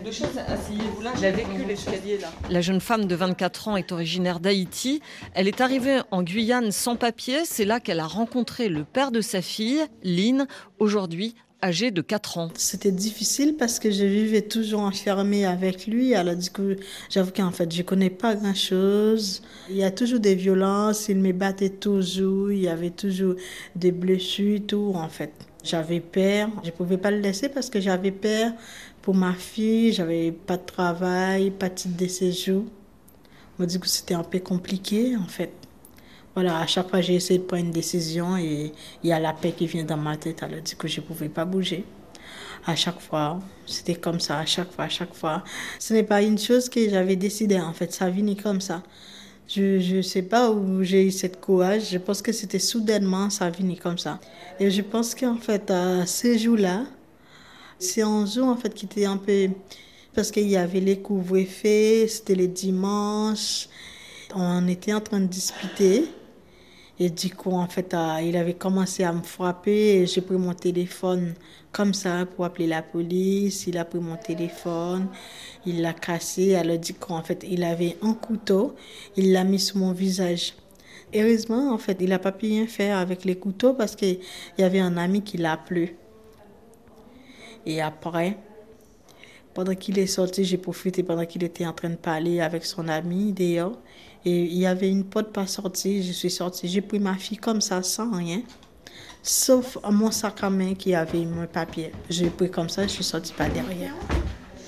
deux 0.05 0.11
chaises, 0.11 0.37
asseyez-vous 0.37 1.01
là, 1.01 1.13
j'ai 1.19 1.31
vécu 1.31 1.65
l'escalier 1.67 2.19
là. 2.19 2.31
La 2.51 2.61
jeune 2.61 2.79
femme 2.79 3.05
de 3.05 3.15
24 3.15 3.69
ans 3.69 3.75
est 3.75 3.91
originaire 3.91 4.39
d'Haïti. 4.39 5.01
Elle 5.33 5.47
est 5.47 5.61
arrivée 5.61 6.01
en 6.11 6.21
Guyane 6.21 6.71
sans 6.71 6.95
papier, 6.95 7.39
c'est 7.43 7.65
là 7.65 7.79
qu'elle 7.79 7.99
a 7.99 8.05
rencontré 8.05 8.69
le 8.69 8.83
père 8.83 9.11
de 9.11 9.21
sa 9.21 9.41
fille, 9.41 9.83
Lynn, 10.03 10.45
aujourd'hui 10.77 11.33
âgée 11.63 11.89
de 11.89 12.01
4 12.01 12.37
ans. 12.37 12.49
C'était 12.55 12.91
difficile 12.91 13.55
parce 13.57 13.79
que 13.79 13.89
je 13.89 14.05
vivais 14.05 14.43
toujours 14.43 14.81
enfermée 14.81 15.45
avec 15.45 15.87
lui. 15.87 16.13
Alors 16.13 16.35
du 16.35 16.51
coup, 16.51 16.75
j'avoue 17.09 17.31
qu'en 17.31 17.49
fait, 17.49 17.73
je 17.73 17.81
connais 17.81 18.11
pas 18.11 18.35
grand-chose. 18.35 19.41
Il 19.71 19.77
y 19.77 19.83
a 19.83 19.89
toujours 19.89 20.19
des 20.19 20.35
violences, 20.35 21.09
il 21.09 21.17
me 21.17 21.31
battait 21.31 21.69
toujours, 21.69 22.51
il 22.51 22.59
y 22.59 22.67
avait 22.67 22.91
toujours 22.91 23.33
des 23.75 23.91
blessures, 23.91 24.59
tout 24.67 24.91
en 24.93 25.09
fait. 25.09 25.31
J'avais 25.63 25.99
peur, 25.99 26.49
je 26.63 26.69
pouvais 26.69 26.97
pas 26.97 27.09
le 27.09 27.17
laisser 27.17 27.49
parce 27.49 27.71
que 27.71 27.81
j'avais 27.81 28.11
peur 28.11 28.51
pour 29.05 29.13
ma 29.13 29.33
fille, 29.33 29.93
j'avais 29.93 30.31
pas 30.31 30.57
de 30.57 30.65
travail, 30.65 31.51
pas 31.51 31.69
de 31.69 31.75
titre 31.75 31.95
de 31.95 32.07
séjour. 32.07 32.65
Moi, 33.59 33.67
du 33.67 33.79
coup, 33.79 33.85
c'était 33.85 34.15
un 34.15 34.23
peu 34.23 34.39
compliqué 34.39 35.15
en 35.15 35.27
fait. 35.27 35.51
Voilà, 36.33 36.57
à 36.59 36.65
chaque 36.65 36.89
fois, 36.89 37.01
j'ai 37.01 37.13
essayé 37.13 37.39
de 37.39 37.43
prendre 37.43 37.65
une 37.65 37.71
décision 37.71 38.35
et 38.35 38.73
il 39.03 39.09
y 39.09 39.13
a 39.13 39.19
la 39.19 39.31
paix 39.31 39.51
qui 39.51 39.67
vient 39.67 39.83
dans 39.83 39.95
ma 39.95 40.17
tête. 40.17 40.41
Alors, 40.41 40.59
du 40.59 40.75
coup, 40.75 40.87
je 40.87 41.01
ne 41.01 41.05
pouvais 41.05 41.29
pas 41.29 41.45
bouger. 41.45 41.85
À 42.65 42.75
chaque 42.75 42.99
fois, 42.99 43.39
c'était 43.67 43.93
comme 43.93 44.19
ça, 44.19 44.39
à 44.39 44.45
chaque 44.47 44.71
fois, 44.71 44.85
à 44.85 44.89
chaque 44.89 45.13
fois. 45.13 45.43
Ce 45.79 45.93
n'est 45.93 46.03
pas 46.03 46.23
une 46.23 46.39
chose 46.39 46.67
que 46.67 46.89
j'avais 46.89 47.15
décidé, 47.15 47.59
en 47.59 47.73
fait. 47.73 47.93
Ça 47.93 48.09
venait 48.09 48.35
comme 48.35 48.59
ça. 48.59 48.81
Je 49.47 49.97
ne 49.97 50.01
sais 50.01 50.23
pas 50.23 50.49
où 50.49 50.81
j'ai 50.83 51.05
eu 51.05 51.11
cette 51.11 51.39
courage. 51.39 51.91
Je 51.91 51.99
pense 51.99 52.23
que 52.23 52.31
c'était 52.31 52.57
soudainement, 52.57 53.29
ça 53.29 53.51
venait 53.51 53.75
comme 53.77 53.99
ça. 53.99 54.19
Et 54.59 54.71
je 54.71 54.81
pense 54.81 55.13
qu'en 55.13 55.37
fait, 55.37 55.69
à 55.69 56.07
ces 56.07 56.39
jours-là, 56.39 56.85
c'est 57.79 58.01
un 58.01 58.25
jour, 58.25 58.47
en 58.47 58.55
fait, 58.55 58.73
qui 58.73 58.85
était 58.85 59.05
un 59.05 59.17
peu... 59.17 59.49
Parce 60.13 60.31
qu'il 60.31 60.47
y 60.47 60.55
avait 60.55 60.79
les 60.79 60.99
couvre-feux, 60.99 62.07
c'était 62.07 62.35
les 62.35 62.47
dimanches. 62.47 63.67
On 64.33 64.65
était 64.67 64.93
en 64.93 65.01
train 65.01 65.19
de 65.19 65.27
discuter. 65.27 66.05
Et 66.97 67.09
du 67.09 67.29
coup, 67.35 67.51
en 67.51 67.67
fait, 67.67 67.93
euh, 67.93 68.21
il 68.23 68.37
avait 68.37 68.53
commencé 68.53 69.03
à 69.03 69.11
me 69.11 69.21
frapper 69.21 70.07
j'ai 70.07 70.21
pris 70.21 70.37
mon 70.37 70.53
téléphone 70.53 71.33
comme 71.73 71.93
ça 71.93 72.25
pour 72.25 72.45
appeler 72.45 72.67
la 72.67 72.81
police. 72.81 73.67
Il 73.67 73.77
a 73.77 73.83
pris 73.83 73.99
mon 73.99 74.15
téléphone, 74.15 75.07
il 75.65 75.81
l'a 75.81 75.93
cassé. 75.93 76.55
Alors, 76.55 76.77
du 76.77 76.93
coup, 76.93 77.11
en 77.11 77.21
fait, 77.21 77.45
il 77.49 77.63
avait 77.63 77.97
un 78.01 78.13
couteau, 78.13 78.75
il 79.17 79.33
l'a 79.33 79.43
mis 79.43 79.59
sur 79.59 79.77
mon 79.77 79.91
visage. 79.91 80.53
Heureusement, 81.13 81.73
en 81.73 81.77
fait, 81.77 81.97
il 81.99 82.09
n'a 82.09 82.19
pas 82.19 82.31
pu 82.31 82.45
rien 82.47 82.67
faire 82.67 82.97
avec 82.97 83.25
les 83.25 83.35
couteaux 83.35 83.73
parce 83.73 83.95
qu'il 83.97 84.19
y 84.57 84.63
avait 84.63 84.79
un 84.79 84.95
ami 84.95 85.21
qui 85.21 85.37
l'a 85.37 85.53
appelé. 85.53 85.97
Et 87.65 87.81
après, 87.81 88.37
pendant 89.53 89.73
qu'il 89.75 89.97
est 89.99 90.07
sorti, 90.07 90.43
j'ai 90.43 90.57
profité 90.57 91.01
pendant 91.03 91.25
qu'il 91.25 91.43
était 91.43 91.65
en 91.65 91.73
train 91.73 91.89
de 91.89 91.95
parler 91.95 92.41
avec 92.41 92.65
son 92.65 92.87
ami 92.87 93.31
d'ailleurs. 93.31 93.77
Et 94.25 94.43
il 94.43 94.57
y 94.57 94.65
avait 94.65 94.89
une 94.89 95.03
porte 95.03 95.31
pas 95.31 95.47
sortie, 95.47 96.03
je 96.03 96.11
suis 96.11 96.31
sortie. 96.31 96.67
J'ai 96.67 96.81
pris 96.81 96.99
ma 96.99 97.15
fille 97.15 97.37
comme 97.37 97.61
ça, 97.61 97.83
sans 97.83 98.11
rien. 98.11 98.41
Sauf 99.21 99.77
mon 99.89 100.11
sac 100.11 100.43
à 100.43 100.49
main 100.49 100.73
qui 100.73 100.93
avait 100.93 101.25
mon 101.25 101.47
papier. 101.47 101.91
J'ai 102.09 102.29
pris 102.29 102.49
comme 102.49 102.69
ça, 102.69 102.83
je 102.83 102.89
suis 102.89 103.03
sortie 103.03 103.33
pas 103.33 103.49
derrière. 103.49 103.93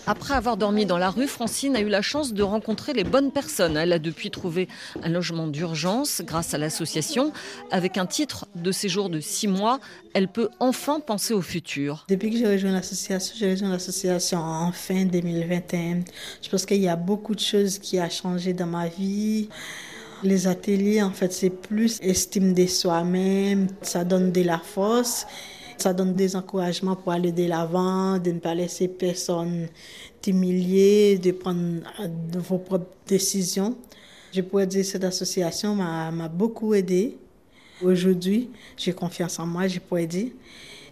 Après 0.10 0.36
avoir 0.36 0.56
dormi 0.56 0.86
dans 0.86 0.98
la 0.98 1.10
rue, 1.10 1.28
Francine 1.28 1.76
a 1.76 1.82
eu 1.82 1.90
la 1.90 2.02
chance 2.02 2.32
de 2.32 2.42
rencontrer 2.42 2.94
les 2.94 3.04
bonnes 3.04 3.30
personnes. 3.30 3.76
Elle 3.76 3.92
a 3.92 4.00
depuis 4.00 4.32
trouvé 4.32 4.70
un 5.04 5.10
logement 5.10 5.48
d'urgence 5.48 6.22
grâce 6.24 6.54
à 6.54 6.58
l'association. 6.58 7.34
Avec 7.72 7.98
un 7.98 8.06
titre 8.06 8.48
de 8.56 8.72
séjour 8.72 9.10
de 9.10 9.20
six 9.20 9.50
mois, 9.50 9.82
elle 10.14 10.30
peut 10.30 10.48
enfin 10.62 11.02
penser 11.02 11.34
au 11.34 11.42
futur. 11.42 12.06
Depuis 12.08 12.32
que 12.32 12.38
j'ai 12.38 12.48
rejoint 12.48 12.72
l'association, 12.72 13.36
j'ai 13.38 13.52
rejoint 13.52 13.70
l'association 13.70 14.40
en 14.40 14.72
fin 14.72 15.04
2021. 15.04 16.06
Je 16.42 16.50
pense 16.50 16.66
qu'il 16.66 16.82
y 16.82 16.88
a 16.88 16.96
beaucoup 16.96 17.36
de 17.36 17.42
choses 17.42 17.78
qui 17.78 18.00
ont 18.00 18.10
changé 18.10 18.54
dans 18.54 18.66
ma 18.66 18.88
vie. 18.88 19.50
Les 20.24 20.48
ateliers, 20.48 21.02
en 21.02 21.12
fait, 21.12 21.34
c'est 21.34 21.50
plus 21.50 22.00
estime 22.02 22.54
de 22.54 22.66
soi-même, 22.66 23.68
ça 23.82 24.06
donne 24.06 24.32
de 24.32 24.42
la 24.42 24.58
force. 24.58 25.28
Ça 25.78 25.94
donne 25.94 26.14
des 26.14 26.36
encouragements 26.36 26.96
pour 26.96 27.12
aller 27.12 27.32
de 27.32 27.46
l'avant, 27.46 28.18
de 28.18 28.32
ne 28.32 28.40
pas 28.40 28.56
laisser 28.56 28.88
personne 28.88 29.68
t'humilier, 30.22 31.18
de 31.18 31.32
prendre 31.32 31.82
vos 32.40 32.58
propres 32.58 32.88
décisions. 33.08 33.76
Je 34.34 34.42
pourrais 34.42 34.68
dire 34.68 34.82
que 34.82 34.88
cette 34.88 35.04
association 35.04 35.76
m'a 35.76 36.28
beaucoup 36.28 36.74
aidé. 36.74 37.18
Aujourd'hui, 37.84 38.50
j'ai 38.76 38.92
confiance 38.92 39.40
en 39.40 39.46
moi, 39.46 39.68
je 39.68 39.80
pourrais 39.80 40.08
dire. 40.08 40.32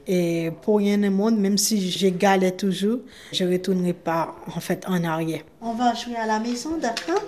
Et 0.08 0.52
pour 0.62 0.78
rien 0.78 1.02
au 1.04 1.10
monde, 1.10 1.40
même 1.40 1.58
si 1.58 1.90
je 1.90 2.08
galère 2.10 2.56
toujours, 2.56 3.00
je 3.32 3.44
ne 3.44 3.54
retournerai 3.54 3.94
pas 3.94 4.36
en 4.56 4.60
fait 4.60 4.86
en 4.88 5.04
arrière. 5.04 5.42
On 5.62 5.74
va 5.74 5.96
jouer 5.96 6.16
à 6.16 6.28
la 6.28 6.40
maison, 6.40 6.78
d'accord? 6.78 7.24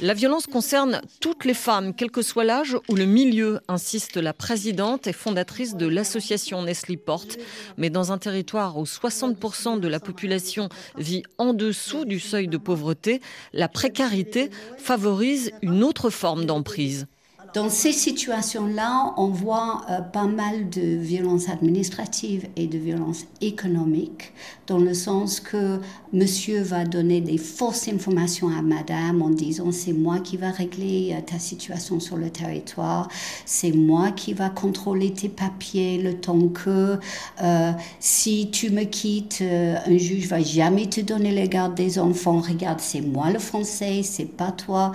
La 0.00 0.14
violence 0.14 0.46
concerne 0.46 1.00
toutes 1.20 1.44
les 1.44 1.54
femmes, 1.54 1.94
quel 1.94 2.10
que 2.10 2.22
soit 2.22 2.44
l'âge 2.44 2.76
ou 2.88 2.96
le 2.96 3.04
milieu, 3.04 3.60
insiste 3.68 4.16
la 4.16 4.32
présidente 4.32 5.06
et 5.06 5.12
fondatrice 5.12 5.76
de 5.76 5.86
l'association 5.86 6.62
Nestlé 6.62 6.96
Porte. 6.96 7.38
Mais 7.76 7.90
dans 7.90 8.12
un 8.12 8.18
territoire 8.18 8.76
où 8.76 8.84
60% 8.84 9.78
de 9.78 9.88
la 9.88 10.00
population 10.00 10.68
vit 10.96 11.22
en 11.38 11.52
dessous 11.52 12.04
du 12.04 12.18
seuil 12.18 12.48
de 12.48 12.56
pauvreté, 12.56 13.20
la 13.52 13.68
précarité 13.68 14.50
favorise 14.78 15.52
une 15.62 15.84
autre 15.84 16.10
forme 16.10 16.44
d'emprise. 16.44 17.06
Dans 17.54 17.70
ces 17.70 17.92
situations-là, 17.92 19.14
on 19.16 19.28
voit 19.28 19.82
euh, 19.88 20.00
pas 20.00 20.26
mal 20.26 20.68
de 20.70 20.96
violences 20.96 21.48
administratives 21.48 22.48
et 22.56 22.66
de 22.66 22.78
violences 22.78 23.26
économiques, 23.40 24.32
dans 24.66 24.78
le 24.78 24.92
sens 24.92 25.38
que 25.38 25.78
monsieur 26.12 26.62
va 26.62 26.84
donner 26.84 27.20
des 27.20 27.38
fausses 27.38 27.86
informations 27.86 28.48
à 28.48 28.60
madame 28.60 29.22
en 29.22 29.30
disant 29.30 29.70
c'est 29.70 29.92
moi 29.92 30.18
qui 30.18 30.36
va 30.36 30.50
régler 30.50 31.14
euh, 31.14 31.20
ta 31.20 31.38
situation 31.38 32.00
sur 32.00 32.16
le 32.16 32.28
territoire, 32.28 33.06
c'est 33.46 33.70
moi 33.70 34.10
qui 34.10 34.32
va 34.32 34.50
contrôler 34.50 35.12
tes 35.12 35.28
papiers 35.28 35.98
le 35.98 36.14
temps 36.14 36.48
que 36.48 36.98
euh, 37.40 37.72
si 38.00 38.50
tu 38.50 38.70
me 38.70 38.82
quittes, 38.82 39.42
un 39.42 39.96
juge 39.96 40.26
va 40.26 40.40
jamais 40.40 40.88
te 40.88 41.00
donner 41.00 41.30
les 41.30 41.48
gardes 41.48 41.76
des 41.76 42.00
enfants. 42.00 42.40
Regarde, 42.40 42.80
c'est 42.80 43.00
moi 43.00 43.30
le 43.30 43.38
français, 43.38 44.02
c'est 44.02 44.24
pas 44.24 44.50
toi 44.50 44.90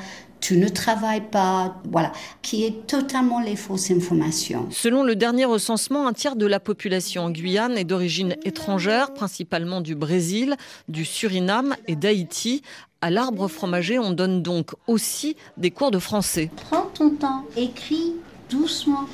tu 0.49 0.57
ne 0.57 0.67
travailles 0.67 1.29
pas, 1.29 1.75
voilà, 1.91 2.11
qui 2.41 2.63
est 2.63 2.87
totalement 2.87 3.39
les 3.39 3.55
fausses 3.55 3.91
informations. 3.91 4.65
Selon 4.71 5.03
le 5.03 5.15
dernier 5.15 5.45
recensement, 5.45 6.07
un 6.07 6.13
tiers 6.13 6.35
de 6.35 6.47
la 6.47 6.59
population 6.59 7.25
en 7.25 7.29
Guyane 7.29 7.77
est 7.77 7.83
d'origine 7.83 8.35
étrangère, 8.43 9.13
principalement 9.13 9.79
du 9.79 9.93
Brésil, 9.93 10.55
du 10.87 11.05
Suriname 11.05 11.75
et 11.87 11.95
d'Haïti. 11.95 12.63
À 12.99 13.11
l'arbre 13.11 13.47
fromager, 13.47 13.99
on 13.99 14.09
donne 14.09 14.41
donc 14.41 14.71
aussi 14.87 15.35
des 15.57 15.69
cours 15.69 15.91
de 15.91 15.99
français. 15.99 16.49
Prends 16.67 16.89
ton 16.95 17.11
temps, 17.11 17.45
écris 17.55 18.15
doucement. 18.49 19.05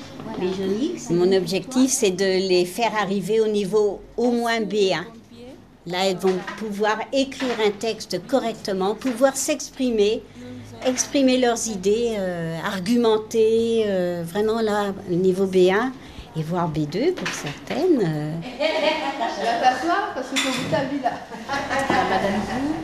Mon 1.09 1.33
objectif, 1.33 1.91
c'est 1.91 2.11
de 2.11 2.47
les 2.47 2.63
faire 2.63 2.95
arriver 2.95 3.41
au 3.41 3.47
niveau 3.47 3.99
au 4.15 4.31
moins 4.31 4.61
B1. 4.61 5.03
Là, 5.85 6.05
elles 6.05 6.17
vont 6.17 6.39
pouvoir 6.57 6.97
écrire 7.11 7.57
un 7.63 7.71
texte 7.71 8.25
correctement, 8.25 8.95
pouvoir 8.95 9.35
s'exprimer, 9.35 10.23
exprimer 10.85 11.37
leurs 11.37 11.67
idées, 11.67 12.15
euh, 12.17 12.57
argumenter, 12.63 13.83
euh, 13.87 14.23
vraiment 14.25 14.61
là, 14.61 14.93
niveau 15.09 15.45
B1 15.45 15.91
et 16.37 16.43
voire 16.43 16.69
B2 16.69 17.13
pour 17.13 17.27
certaines. 17.29 18.01
Euh. 18.05 18.31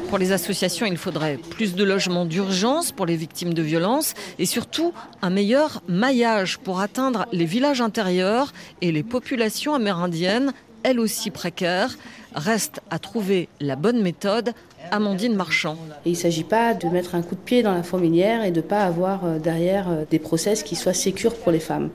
Pour 0.09 0.17
les 0.17 0.31
associations, 0.31 0.85
il 0.85 0.97
faudrait 0.97 1.37
plus 1.37 1.75
de 1.75 1.83
logements 1.83 2.25
d'urgence 2.25 2.91
pour 2.91 3.05
les 3.05 3.15
victimes 3.15 3.53
de 3.53 3.61
violences 3.61 4.13
et 4.39 4.45
surtout 4.45 4.93
un 5.21 5.29
meilleur 5.29 5.81
maillage 5.87 6.57
pour 6.59 6.79
atteindre 6.79 7.25
les 7.31 7.45
villages 7.45 7.81
intérieurs 7.81 8.51
et 8.81 8.91
les 8.91 9.03
populations 9.03 9.73
amérindiennes, 9.73 10.53
elles 10.83 10.99
aussi 10.99 11.29
précaires. 11.29 11.97
Reste 12.33 12.79
à 12.89 12.99
trouver 12.99 13.49
la 13.59 13.75
bonne 13.75 14.01
méthode 14.01 14.53
Amandine 14.91 15.35
Marchand. 15.35 15.77
il 16.05 16.11
ne 16.11 16.17
s'agit 16.17 16.43
pas 16.43 16.73
de 16.73 16.87
mettre 16.89 17.15
un 17.15 17.21
coup 17.21 17.35
de 17.35 17.39
pied 17.39 17.63
dans 17.63 17.73
la 17.73 17.81
fourmilière 17.81 18.43
et 18.43 18.51
de 18.51 18.57
ne 18.57 18.65
pas 18.65 18.83
avoir 18.83 19.25
euh, 19.25 19.39
derrière 19.39 19.89
euh, 19.89 20.03
des 20.09 20.19
process 20.19 20.63
qui 20.63 20.75
soient 20.75 20.93
sécures 20.93 21.35
pour 21.35 21.51
les 21.51 21.59
femmes. 21.59 21.89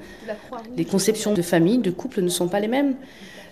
Les 0.77 0.87
conceptions 0.87 1.35
de 1.35 1.43
famille, 1.43 1.79
de 1.79 1.91
couple 1.91 2.23
ne 2.23 2.29
sont 2.29 2.49
pas 2.49 2.59
les 2.59 2.69
mêmes. 2.69 2.95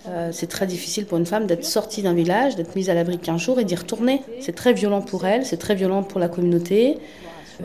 Euh, 0.07 0.29
c'est 0.31 0.47
très 0.47 0.65
difficile 0.65 1.05
pour 1.05 1.17
une 1.17 1.25
femme 1.25 1.45
d'être 1.45 1.63
sortie 1.63 2.01
d'un 2.01 2.13
village, 2.13 2.55
d'être 2.55 2.75
mise 2.75 2.89
à 2.89 2.93
l'abri 2.93 3.17
qu'un 3.19 3.37
jour 3.37 3.59
et 3.59 3.65
d'y 3.65 3.75
retourner. 3.75 4.21
C'est 4.41 4.55
très 4.55 4.73
violent 4.73 5.01
pour 5.01 5.25
elle, 5.25 5.45
c'est 5.45 5.57
très 5.57 5.75
violent 5.75 6.03
pour 6.03 6.19
la 6.19 6.27
communauté. 6.27 6.97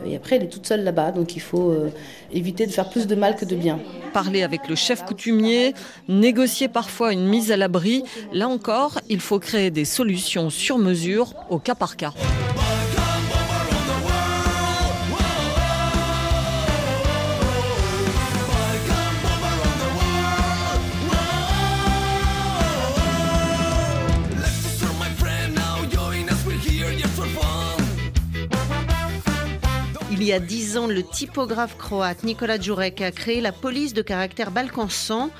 Et 0.05 0.15
après, 0.15 0.37
elle 0.37 0.43
est 0.43 0.49
toute 0.49 0.65
seule 0.65 0.83
là-bas, 0.83 1.11
donc 1.11 1.35
il 1.35 1.41
faut 1.41 1.71
euh, 1.71 1.91
éviter 2.31 2.65
de 2.65 2.71
faire 2.71 2.89
plus 2.89 3.07
de 3.07 3.15
mal 3.15 3.35
que 3.35 3.45
de 3.45 3.55
bien. 3.55 3.79
Parler 4.13 4.43
avec 4.43 4.67
le 4.67 4.75
chef 4.75 5.03
coutumier, 5.05 5.73
négocier 6.07 6.67
parfois 6.67 7.13
une 7.13 7.27
mise 7.27 7.51
à 7.51 7.57
l'abri, 7.57 8.03
là 8.33 8.47
encore, 8.47 8.99
il 9.09 9.19
faut 9.19 9.39
créer 9.39 9.71
des 9.71 9.85
solutions 9.85 10.49
sur 10.49 10.77
mesure 10.77 11.33
au 11.49 11.59
cas 11.59 11.75
par 11.75 11.95
cas. 11.97 12.13
Il 30.21 30.27
y 30.27 30.33
a 30.33 30.39
dix 30.39 30.77
ans, 30.77 30.85
le 30.85 31.01
typographe 31.01 31.75
croate 31.79 32.23
Nikola 32.23 32.59
Djurek 32.59 33.01
a 33.01 33.09
créé 33.09 33.41
la 33.41 33.51
police 33.51 33.95
de 33.95 34.03
caractère 34.03 34.51
balkan 34.51 34.87
100 34.87 35.31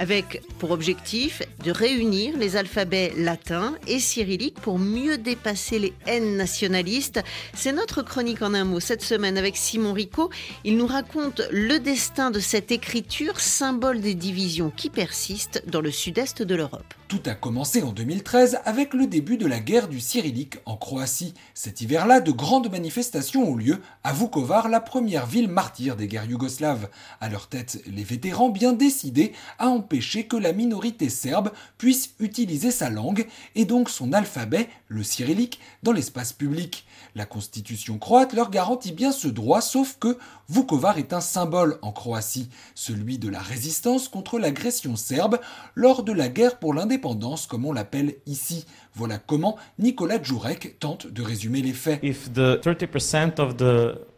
avec 0.00 0.42
pour 0.58 0.70
objectif 0.70 1.42
de 1.62 1.70
réunir 1.70 2.36
les 2.38 2.56
alphabets 2.56 3.12
latins 3.16 3.74
et 3.86 4.00
cyrilliques 4.00 4.58
pour 4.58 4.78
mieux 4.78 5.18
dépasser 5.18 5.78
les 5.78 5.92
haines 6.06 6.36
nationalistes. 6.36 7.20
C'est 7.54 7.72
notre 7.72 8.02
chronique 8.02 8.40
en 8.40 8.54
un 8.54 8.64
mot 8.64 8.80
cette 8.80 9.02
semaine 9.02 9.36
avec 9.36 9.58
Simon 9.58 9.92
Rico. 9.92 10.30
Il 10.64 10.78
nous 10.78 10.86
raconte 10.86 11.42
le 11.52 11.78
destin 11.78 12.30
de 12.30 12.40
cette 12.40 12.72
écriture, 12.72 13.38
symbole 13.38 14.00
des 14.00 14.14
divisions 14.14 14.72
qui 14.74 14.88
persistent 14.88 15.62
dans 15.66 15.82
le 15.82 15.90
sud-est 15.90 16.42
de 16.42 16.54
l'Europe. 16.54 16.94
Tout 17.10 17.22
a 17.26 17.34
commencé 17.34 17.82
en 17.82 17.90
2013 17.90 18.60
avec 18.64 18.94
le 18.94 19.08
début 19.08 19.36
de 19.36 19.46
la 19.46 19.58
guerre 19.58 19.88
du 19.88 19.98
cyrillique 19.98 20.58
en 20.64 20.76
Croatie. 20.76 21.34
Cet 21.54 21.80
hiver-là, 21.80 22.20
de 22.20 22.30
grandes 22.30 22.70
manifestations 22.70 23.50
ont 23.50 23.56
lieu 23.56 23.80
à 24.04 24.12
Vukovar, 24.12 24.68
la 24.68 24.80
première 24.80 25.26
ville 25.26 25.48
martyre 25.48 25.96
des 25.96 26.06
guerres 26.06 26.30
yougoslaves. 26.30 26.88
À 27.20 27.28
leur 27.28 27.48
tête, 27.48 27.82
les 27.92 28.04
vétérans 28.04 28.48
bien 28.48 28.72
décidés 28.72 29.32
à 29.58 29.66
empêcher 29.90 30.28
que 30.28 30.36
la 30.36 30.52
minorité 30.52 31.08
serbe 31.08 31.50
puisse 31.76 32.14
utiliser 32.20 32.70
sa 32.70 32.90
langue 32.90 33.26
et 33.56 33.64
donc 33.64 33.90
son 33.90 34.12
alphabet, 34.12 34.68
le 34.86 35.02
cyrillique, 35.02 35.58
dans 35.82 35.90
l'espace 35.90 36.32
public. 36.32 36.86
La 37.16 37.26
constitution 37.26 37.98
croate 37.98 38.32
leur 38.32 38.50
garantit 38.50 38.92
bien 38.92 39.10
ce 39.10 39.26
droit, 39.26 39.60
sauf 39.60 39.96
que 39.98 40.16
Vukovar 40.48 40.98
est 40.98 41.12
un 41.12 41.20
symbole 41.20 41.76
en 41.82 41.90
Croatie, 41.90 42.50
celui 42.76 43.18
de 43.18 43.28
la 43.28 43.40
résistance 43.40 44.08
contre 44.08 44.38
l'agression 44.38 44.94
serbe 44.94 45.40
lors 45.74 46.04
de 46.04 46.12
la 46.12 46.28
guerre 46.28 46.60
pour 46.60 46.72
l'indépendance, 46.72 47.48
comme 47.48 47.64
on 47.64 47.72
l'appelle 47.72 48.14
ici. 48.26 48.66
Voilà 48.94 49.18
comment 49.18 49.56
Nicolas 49.78 50.20
Djurek 50.22 50.78
tente 50.80 51.06
de 51.06 51.22
résumer 51.22 51.62
les 51.62 51.72
faits. 51.72 52.00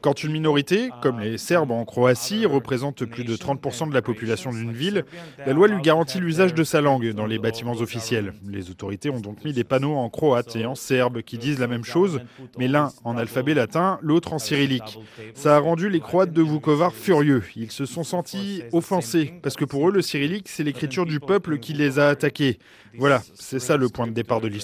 Quand 0.00 0.24
une 0.24 0.32
minorité, 0.32 0.90
comme 1.00 1.20
les 1.20 1.38
Serbes 1.38 1.70
en 1.70 1.84
Croatie, 1.84 2.44
représente 2.44 3.04
plus 3.04 3.22
de 3.22 3.36
30% 3.36 3.88
de 3.88 3.94
la 3.94 4.02
population 4.02 4.50
d'une 4.50 4.72
ville, 4.72 5.04
la 5.46 5.52
loi 5.52 5.68
lui 5.68 5.80
garantit 5.80 6.18
l'usage 6.18 6.54
de 6.54 6.64
sa 6.64 6.80
langue 6.80 7.12
dans 7.12 7.26
les 7.26 7.38
bâtiments 7.38 7.74
officiels. 7.74 8.32
Les 8.48 8.70
autorités 8.70 9.10
ont 9.10 9.20
donc 9.20 9.44
mis 9.44 9.52
des 9.52 9.62
panneaux 9.62 9.94
en 9.94 10.10
croate 10.10 10.56
et 10.56 10.66
en 10.66 10.74
serbe 10.74 11.22
qui 11.22 11.38
disent 11.38 11.60
la 11.60 11.68
même 11.68 11.84
chose, 11.84 12.20
mais 12.58 12.66
l'un 12.66 12.90
en 13.04 13.16
alphabet 13.16 13.54
latin, 13.54 14.00
l'autre 14.02 14.32
en 14.32 14.40
cyrillique. 14.40 14.98
Ça 15.34 15.56
a 15.56 15.60
rendu 15.60 15.88
les 15.88 16.00
Croates 16.00 16.32
de 16.32 16.42
Vukovar 16.42 16.94
furieux. 16.94 17.44
Ils 17.54 17.70
se 17.70 17.86
sont 17.86 18.04
sentis 18.04 18.62
offensés, 18.72 19.34
parce 19.42 19.54
que 19.54 19.64
pour 19.64 19.88
eux, 19.88 19.92
le 19.92 20.02
cyrillique, 20.02 20.48
c'est 20.48 20.64
l'écriture 20.64 21.06
du 21.06 21.20
peuple 21.20 21.58
qui 21.58 21.74
les 21.74 22.00
a 22.00 22.08
attaqués. 22.08 22.58
Voilà, 22.98 23.22
c'est 23.34 23.60
ça 23.60 23.76
le 23.76 23.88
point 23.88 24.06
de 24.06 24.12
départ 24.12 24.40
de 24.40 24.48
l'histoire. 24.48 24.61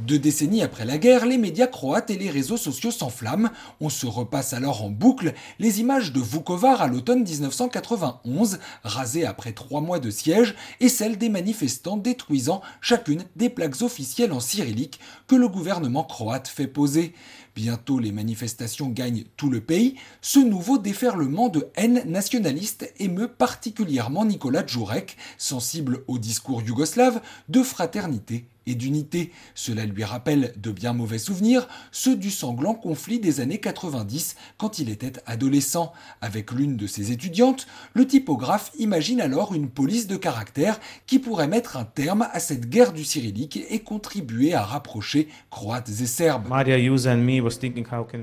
Deux 0.00 0.18
décennies 0.18 0.62
après 0.62 0.84
la 0.84 0.98
guerre, 0.98 1.24
les 1.24 1.38
médias 1.38 1.68
croates 1.68 2.10
et 2.10 2.18
les 2.18 2.30
réseaux 2.30 2.56
sociaux 2.56 2.90
s'enflamment. 2.90 3.50
On 3.80 3.88
se 3.88 4.06
repasse 4.06 4.52
alors 4.52 4.82
en 4.82 4.90
boucle 4.90 5.34
les 5.58 5.80
images 5.80 6.12
de 6.12 6.20
Vukovar 6.20 6.82
à 6.82 6.88
l'automne 6.88 7.22
1991, 7.22 8.58
rasées 8.82 9.24
après 9.24 9.52
trois 9.52 9.80
mois 9.80 10.00
de 10.00 10.10
siège, 10.10 10.56
et 10.80 10.88
celles 10.88 11.16
des 11.16 11.28
manifestants 11.28 11.96
détruisant 11.96 12.60
chacune 12.80 13.24
des 13.36 13.50
plaques 13.50 13.82
officielles 13.82 14.32
en 14.32 14.40
cyrillique 14.40 14.98
que 15.28 15.36
le 15.36 15.48
gouvernement 15.48 16.04
croate 16.04 16.48
fait 16.48 16.66
poser. 16.66 17.14
Bientôt 17.56 17.98
les 17.98 18.12
manifestations 18.12 18.90
gagnent 18.90 19.24
tout 19.38 19.48
le 19.48 19.62
pays. 19.62 19.96
Ce 20.20 20.38
nouveau 20.38 20.76
déferlement 20.76 21.48
de 21.48 21.68
haine 21.74 22.02
nationaliste 22.04 22.92
émeut 22.98 23.28
particulièrement 23.28 24.26
Nicolas 24.26 24.64
Djurek, 24.66 25.16
sensible 25.38 26.04
au 26.06 26.18
discours 26.18 26.60
yougoslave 26.60 27.22
de 27.48 27.62
fraternité 27.62 28.44
et 28.66 28.74
d'unité. 28.74 29.32
Cela 29.54 29.86
lui 29.86 30.04
rappelle 30.04 30.52
de 30.56 30.70
bien 30.70 30.92
mauvais 30.92 31.18
souvenirs, 31.18 31.68
ceux 31.92 32.16
du 32.16 32.30
sanglant 32.30 32.74
conflit 32.74 33.20
des 33.20 33.40
années 33.40 33.60
90 33.60 34.36
quand 34.58 34.78
il 34.78 34.90
était 34.90 35.12
adolescent. 35.26 35.92
Avec 36.20 36.52
l'une 36.52 36.76
de 36.76 36.86
ses 36.86 37.12
étudiantes, 37.12 37.66
le 37.94 38.06
typographe 38.06 38.72
imagine 38.78 39.20
alors 39.20 39.54
une 39.54 39.68
police 39.68 40.06
de 40.06 40.16
caractère 40.16 40.80
qui 41.06 41.18
pourrait 41.18 41.48
mettre 41.48 41.76
un 41.76 41.84
terme 41.84 42.26
à 42.32 42.40
cette 42.40 42.68
guerre 42.68 42.92
du 42.92 43.04
cyrillique 43.04 43.60
et 43.68 43.80
contribuer 43.80 44.54
à 44.54 44.62
rapprocher 44.62 45.28
croates 45.50 45.88
et 45.88 46.06
serbes. 46.06 46.48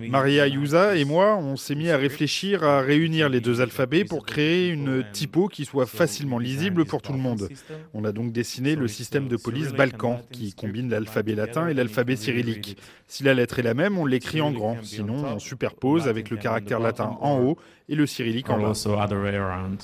Maria 0.09 0.47
Yusa 0.47 0.95
et 0.95 1.05
moi, 1.05 1.37
on 1.37 1.55
s'est 1.55 1.75
mis 1.75 1.89
à 1.89 1.97
réfléchir 1.97 2.63
à 2.63 2.81
réunir 2.81 3.29
les 3.29 3.41
deux 3.41 3.61
alphabets 3.61 4.05
pour 4.05 4.25
créer 4.25 4.69
une 4.69 5.03
typo 5.11 5.47
qui 5.47 5.65
soit 5.65 5.85
facilement 5.85 6.39
lisible 6.39 6.85
pour 6.85 7.01
tout 7.01 7.13
le 7.13 7.19
monde. 7.19 7.49
On 7.93 8.03
a 8.05 8.11
donc 8.11 8.31
dessiné 8.31 8.75
le 8.75 8.87
système 8.87 9.27
de 9.27 9.37
police 9.37 9.71
Balkan 9.71 10.21
qui 10.33 10.53
combine 10.53 10.89
l'alphabet 10.89 11.35
latin 11.35 11.69
et 11.69 11.73
l'alphabet 11.73 12.17
cyrillique. 12.17 12.77
Si 13.07 13.23
la 13.23 13.33
lettre 13.33 13.59
est 13.59 13.63
la 13.63 13.73
même, 13.73 13.97
on 13.97 14.05
l'écrit 14.05 14.41
en 14.41 14.51
grand, 14.51 14.77
sinon 14.83 15.23
on 15.23 15.39
superpose 15.39 16.09
avec 16.09 16.29
le 16.29 16.35
caractère 16.37 16.79
latin 16.79 17.17
en 17.21 17.39
haut 17.39 17.57
et 17.87 17.95
le 17.95 18.05
cyrillique 18.05 18.49
en 18.49 18.59
bas. 18.59 18.73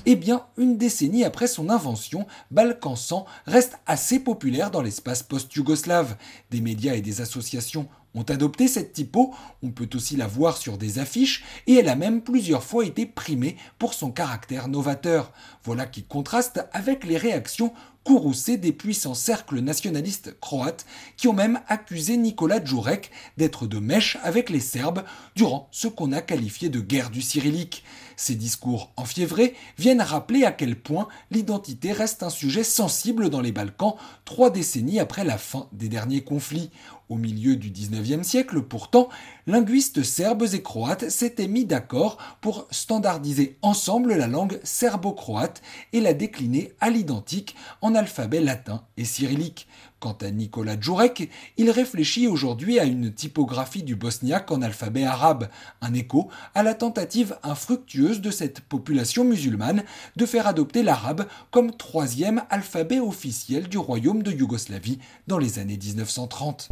Eh 0.06 0.16
bien, 0.16 0.46
une 0.58 0.78
décennie 0.78 1.24
après 1.24 1.48
son 1.48 1.70
invention, 1.70 2.28
Balkan 2.52 2.96
100 2.96 3.26
reste 3.46 3.80
assez 3.86 4.20
populaire 4.20 4.72
dans 4.72 4.82
l'espace 4.82 5.24
post-yougoslave. 5.24 6.18
Des 6.50 6.62
médias 6.62 6.96
et 6.96 7.02
des 7.02 7.22
associations 7.22 7.88
ont 8.16 8.24
adopté 8.24 8.68
cette 8.68 8.94
typo, 8.94 9.34
on 9.62 9.70
peut 9.70 9.90
aussi 9.94 10.16
la 10.16 10.28
voir 10.28 10.58
sur 10.58 10.78
des 10.78 10.98
affiches, 11.00 11.44
et 11.68 11.76
elle 11.76 11.90
a 11.90 11.96
même 11.96 12.22
plusieurs 12.22 12.64
fois 12.64 12.86
été 12.86 13.06
primée 13.06 13.56
pour 13.78 13.94
son 13.94 14.12
caractère 14.12 14.68
novateur. 14.68 15.32
Voilà 15.64 15.86
qui 15.86 16.04
contraste 16.04 16.66
avec 16.74 17.06
les 17.06 17.18
réactions 17.18 17.74
courroucées 18.04 18.58
des 18.58 18.72
puissants 18.72 19.14
cercles 19.14 19.60
nationalistes 19.60 20.40
croates 20.40 20.86
qui 21.18 21.28
ont 21.28 21.34
même 21.34 21.60
accusé 21.68 22.18
Nicolas 22.18 22.64
Djurek 22.64 23.12
d'être 23.38 23.68
de 23.68 23.80
mèche 23.80 24.18
avec 24.24 24.50
les 24.50 24.60
Serbes 24.60 25.04
durant 25.36 25.68
ce 25.72 25.88
qu'on 25.88 26.12
a 26.12 26.22
qualifié 26.22 26.70
de 26.70 26.80
guerre 26.80 27.10
du 27.10 27.22
cyrillique. 27.22 27.84
Ces 28.20 28.36
discours 28.36 28.92
enfiévrés 28.98 29.56
viennent 29.78 30.02
rappeler 30.02 30.44
à 30.44 30.52
quel 30.52 30.76
point 30.76 31.08
l'identité 31.32 31.94
reste 31.94 32.22
un 32.22 32.30
sujet 32.30 32.66
sensible 32.66 33.30
dans 33.30 33.40
les 33.40 33.54
Balkans 33.54 33.96
trois 34.26 34.50
décennies 34.50 35.00
après 35.00 35.24
la 35.24 35.38
fin 35.38 35.70
des 35.72 35.88
derniers 35.88 36.22
conflits. 36.22 36.70
Au 37.08 37.16
milieu 37.16 37.56
du 37.56 37.72
19e 37.72 38.24
siècle, 38.24 38.62
pourtant, 38.62 39.10
linguistes 39.48 40.04
serbes 40.04 40.46
et 40.54 40.62
croates 40.62 41.10
s'étaient 41.10 41.48
mis 41.48 41.66
d'accord 41.66 42.18
pour 42.42 42.68
standardiser 42.70 43.58
ensemble 43.62 44.14
la 44.14 44.28
langue 44.28 44.60
serbo-croate 44.64 45.62
et 45.94 46.02
la 46.02 46.14
décliner 46.14 46.74
à 46.82 46.90
l'identique 46.90 47.56
en 47.82 47.89
alphabet 47.96 48.42
latin 48.42 48.84
et 48.98 49.06
cyrillique. 49.06 49.68
Quant 50.00 50.18
à 50.22 50.32
Nicolas 50.32 50.80
Djurek, 50.80 51.30
il 51.58 51.70
réfléchit 51.72 52.28
aujourd'hui 52.28 52.80
à 52.80 52.86
une 52.86 53.14
typographie 53.14 53.84
du 53.84 53.96
bosniaque 53.96 54.50
en 54.50 54.62
alphabet 54.62 55.04
arabe, 55.04 55.50
un 55.82 55.94
écho 55.94 56.30
à 56.56 56.64
la 56.64 56.74
tentative 56.74 57.38
infructueuse 57.44 58.22
de 58.22 58.32
cette 58.32 58.62
population 58.62 59.26
musulmane 59.26 59.84
de 60.16 60.26
faire 60.26 60.48
adopter 60.48 60.84
l'arabe 60.84 61.28
comme 61.52 61.76
troisième 61.76 62.44
alphabet 62.50 63.00
officiel 63.00 63.68
du 63.68 63.78
royaume 63.78 64.24
de 64.24 64.32
Yougoslavie 64.32 65.00
dans 65.28 65.38
les 65.38 65.60
années 65.60 65.78
1930. 65.78 66.70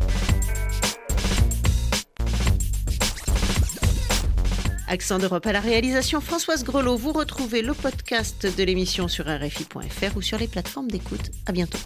Accent 4.88 5.20
d'Europe 5.20 5.46
à 5.46 5.52
la 5.52 5.60
réalisation, 5.60 6.22
Françoise 6.22 6.64
Grelot. 6.64 6.96
Vous 6.96 7.12
retrouvez 7.12 7.62
le 7.62 7.74
podcast 7.74 8.48
de 8.58 8.64
l'émission 8.64 9.08
sur 9.08 9.26
RFI.fr 9.26 10.16
ou 10.16 10.22
sur 10.22 10.38
les 10.38 10.48
plateformes 10.48 10.90
d'écoute. 10.90 11.32
À 11.46 11.52
bientôt. 11.52 11.80